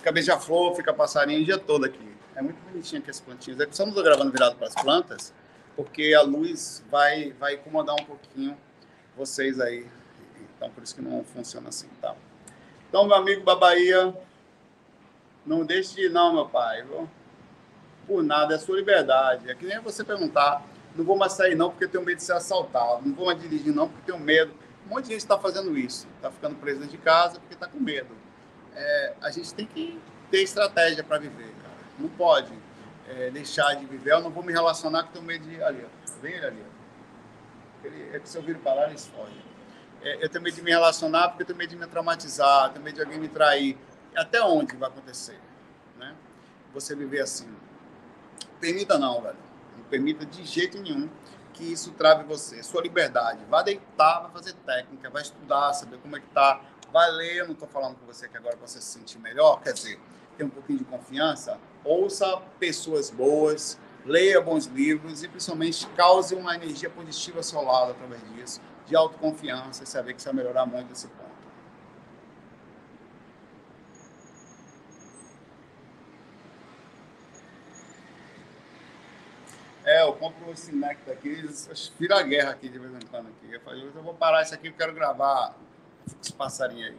[0.00, 2.10] Fica beija-flor, fica passarinho o dia todo aqui.
[2.34, 3.60] É muito bonitinho aqui as plantinhas.
[3.60, 5.30] É que estou gravando virado para as plantas,
[5.76, 8.56] porque a luz vai, vai incomodar um pouquinho
[9.14, 9.86] vocês aí.
[10.56, 12.16] Então, por isso que não funciona assim, tá?
[12.88, 14.16] Então, meu amigo da Bahia,
[15.44, 16.82] não deixe de ir não, meu pai.
[16.82, 17.06] Viu?
[18.06, 19.50] Por nada, é sua liberdade.
[19.50, 20.64] É que nem você perguntar,
[20.96, 23.06] não vou mais sair não porque tenho medo de ser assaltado.
[23.06, 24.54] Não vou mais dirigir não porque tenho medo.
[24.86, 26.08] Um monte de gente está fazendo isso.
[26.16, 28.18] Está ficando preso dentro de casa porque está com medo
[28.80, 30.00] é, a gente tem que
[30.30, 31.74] ter estratégia para viver, cara.
[31.98, 32.52] Não pode
[33.08, 34.12] é, deixar de viver.
[34.12, 36.20] Eu não vou me relacionar com o medo de ali, ó.
[36.20, 36.66] Vem ele ali.
[37.84, 39.42] Ele, é que se eu vir para lá, eles fogem.
[40.02, 42.84] É, eu tenho medo de me relacionar porque eu tenho medo de me traumatizar, tenho
[42.84, 43.76] medo de alguém me trair.
[44.16, 45.38] Até onde vai acontecer?
[45.98, 46.14] Né?
[46.72, 47.48] Você viver assim.
[48.58, 49.36] Permita não, velho.
[49.76, 51.08] Não permita de jeito nenhum
[51.52, 52.62] que isso trave você.
[52.62, 53.44] Sua liberdade.
[53.48, 56.60] Vá deitar, vai fazer técnica, vai estudar, saber como é que tá
[56.92, 59.72] vai ler, eu não estou falando com você que agora você se sentir melhor, quer
[59.72, 60.00] dizer,
[60.36, 66.54] tem um pouquinho de confiança, ouça pessoas boas, leia bons livros e principalmente cause uma
[66.54, 70.66] energia positiva ao seu lado através disso, de autoconfiança, e saber que você vai melhorar
[70.66, 71.30] muito esse ponto.
[79.84, 81.48] É, eu compro esse néctar aqui,
[81.98, 83.28] vira a guerra aqui de vez em quando.
[83.28, 83.52] Aqui.
[83.52, 85.54] Eu falei, eu vou parar isso aqui, eu quero gravar
[86.20, 86.96] esse passarinho aí.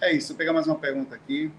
[0.00, 1.52] É isso, vou pegar mais uma pergunta aqui.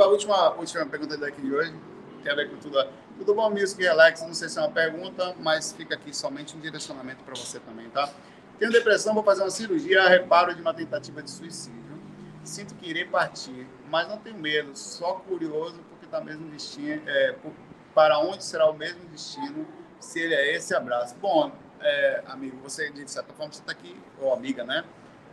[0.00, 1.74] A última, última pergunta daqui de hoje
[2.22, 2.76] tem a ver com tudo.
[3.18, 4.20] Tudo bom, Music Relax?
[4.22, 7.88] Não sei se é uma pergunta, mas fica aqui somente um direcionamento para você também,
[7.88, 8.10] tá?
[8.58, 11.80] Tenho depressão, vou fazer uma cirurgia, reparo de uma tentativa de suicídio.
[12.42, 17.34] Sinto que irei partir, mas não tenho medo, só curioso porque está mesmo destino, é,
[17.94, 19.66] para onde será o mesmo destino
[19.98, 21.16] se ele é esse abraço.
[21.16, 24.84] Bom, é, amigo, você de certa forma você está aqui, ou amiga, né?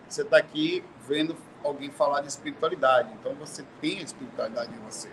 [0.08, 3.10] Você está aqui vendo alguém falar de espiritualidade.
[3.14, 5.10] Então você tem a espiritualidade em você.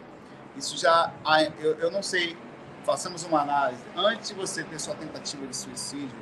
[0.57, 1.13] Isso já,
[1.59, 2.37] eu, eu não sei,
[2.85, 3.83] façamos uma análise.
[3.97, 6.19] Antes de você ter sua tentativa de suicídio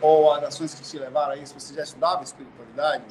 [0.00, 3.04] ou as ações que te levaram a isso, você já estudava espiritualidade?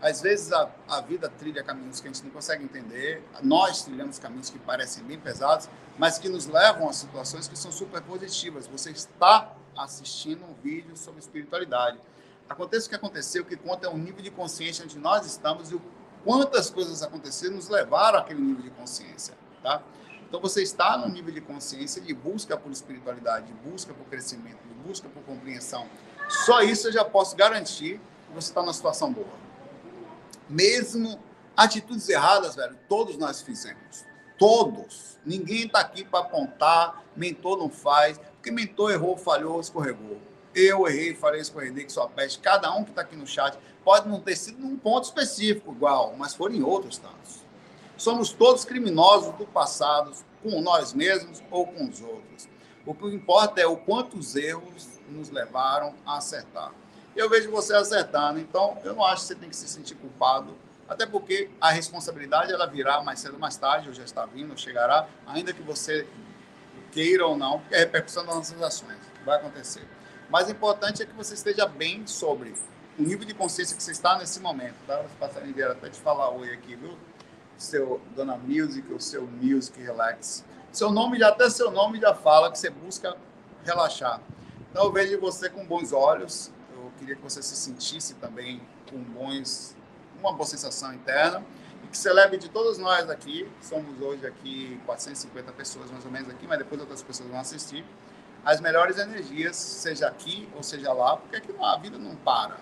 [0.00, 3.22] Às vezes a, a vida trilha caminhos que a gente não consegue entender.
[3.42, 7.70] Nós trilhamos caminhos que parecem bem pesados, mas que nos levam a situações que são
[7.70, 8.66] super positivas.
[8.66, 11.98] Você está assistindo um vídeo sobre espiritualidade.
[12.50, 15.70] Aconteça o que aconteceu, o que conta é o nível de consciência onde nós estamos
[15.70, 15.82] e o
[16.24, 19.80] quantas coisas aconteceram nos levaram àquele nível de consciência, tá?
[20.28, 24.58] Então você está no nível de consciência de busca por espiritualidade, de busca por crescimento,
[24.66, 25.86] de busca por compreensão.
[26.28, 29.40] Só isso eu já posso garantir que você está numa situação boa.
[30.48, 31.20] Mesmo
[31.56, 34.04] atitudes erradas, velho, todos nós fizemos.
[34.36, 35.18] Todos.
[35.24, 40.20] Ninguém está aqui para apontar, mentor não faz, porque mentor errou, falhou, escorregou.
[40.54, 42.38] Eu errei, falei, escorreguei que sua peste.
[42.40, 46.14] Cada um que está aqui no chat pode não ter sido num ponto específico igual,
[46.18, 47.40] mas foram em outros tantos.
[47.96, 52.48] Somos todos criminosos do passado, com nós mesmos ou com os outros.
[52.86, 56.72] O que importa é o quantos erros nos levaram a acertar.
[57.14, 60.56] Eu vejo você acertando, então eu não acho que você tem que se sentir culpado,
[60.88, 64.58] até porque a responsabilidade ela virá mais cedo ou mais tarde, ou já está vindo,
[64.58, 66.06] chegará, ainda que você
[66.90, 68.98] queira ou não, porque é a repercussão das nossas ações.
[69.24, 69.86] Vai acontecer.
[70.30, 72.54] Mas o importante é que você esteja bem sobre
[72.98, 75.00] o nível de consciência que você está nesse momento, tá?
[75.00, 76.96] Os passarinhos vieram até te falar oi aqui, viu?
[77.56, 80.44] Seu Dona Music, o seu Music Relax.
[80.70, 83.16] Seu nome, já até seu nome já fala que você busca
[83.64, 84.20] relaxar.
[84.70, 86.52] Então eu vejo você com bons olhos.
[86.72, 89.74] Eu queria que você se sentisse também com bons,
[90.20, 91.44] uma boa sensação interna
[91.84, 93.50] e que celebre de todos nós aqui.
[93.60, 97.84] Somos hoje aqui 450 pessoas mais ou menos aqui, mas depois outras pessoas vão assistir.
[98.44, 102.56] As melhores energias, seja aqui ou seja lá, porque aqui a vida não para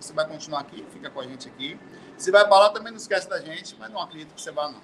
[0.00, 1.78] você vai continuar aqui, fica com a gente aqui.
[2.16, 4.68] Se vai para lá, também não esquece da gente, mas não acredito que você vá,
[4.68, 4.80] não.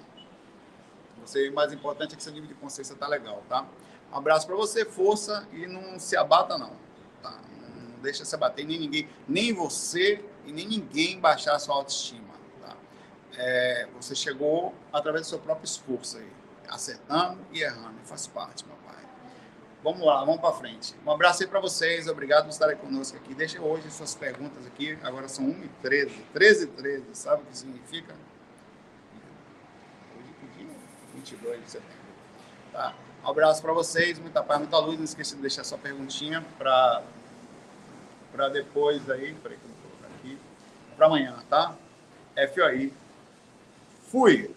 [1.25, 3.65] Você, o mais importante é que seu nível de consciência tá legal, tá?
[4.11, 6.71] Um abraço para você, força e não se abata, não.
[7.21, 7.31] Tá?
[7.75, 12.33] Não deixa se abater, nem ninguém, nem você e nem ninguém baixar a sua autoestima,
[12.61, 12.75] tá?
[13.35, 16.31] É, você chegou através do seu próprio esforço aí,
[16.69, 18.77] acertando e errando, faz parte, meu
[19.83, 20.95] Vamos lá, vamos para frente.
[21.05, 23.33] Um abraço aí para vocês, obrigado por estarem conosco aqui.
[23.33, 27.45] Deixa hoje suas perguntas aqui, agora são 1 e 13, 13 e 13, sabe o
[27.45, 28.15] que significa?
[30.17, 30.73] Hoje que dia?
[31.13, 31.95] 22 de setembro.
[32.73, 32.95] Tá.
[33.23, 34.97] Um abraço para vocês, muita paz, muita luz.
[34.97, 37.03] Não esqueça de deixar sua perguntinha para
[38.31, 40.37] para depois aí, peraí que eu vou colocar aqui,
[40.95, 41.75] para amanhã, tá?
[42.53, 42.93] FOI.
[44.11, 44.56] Fui!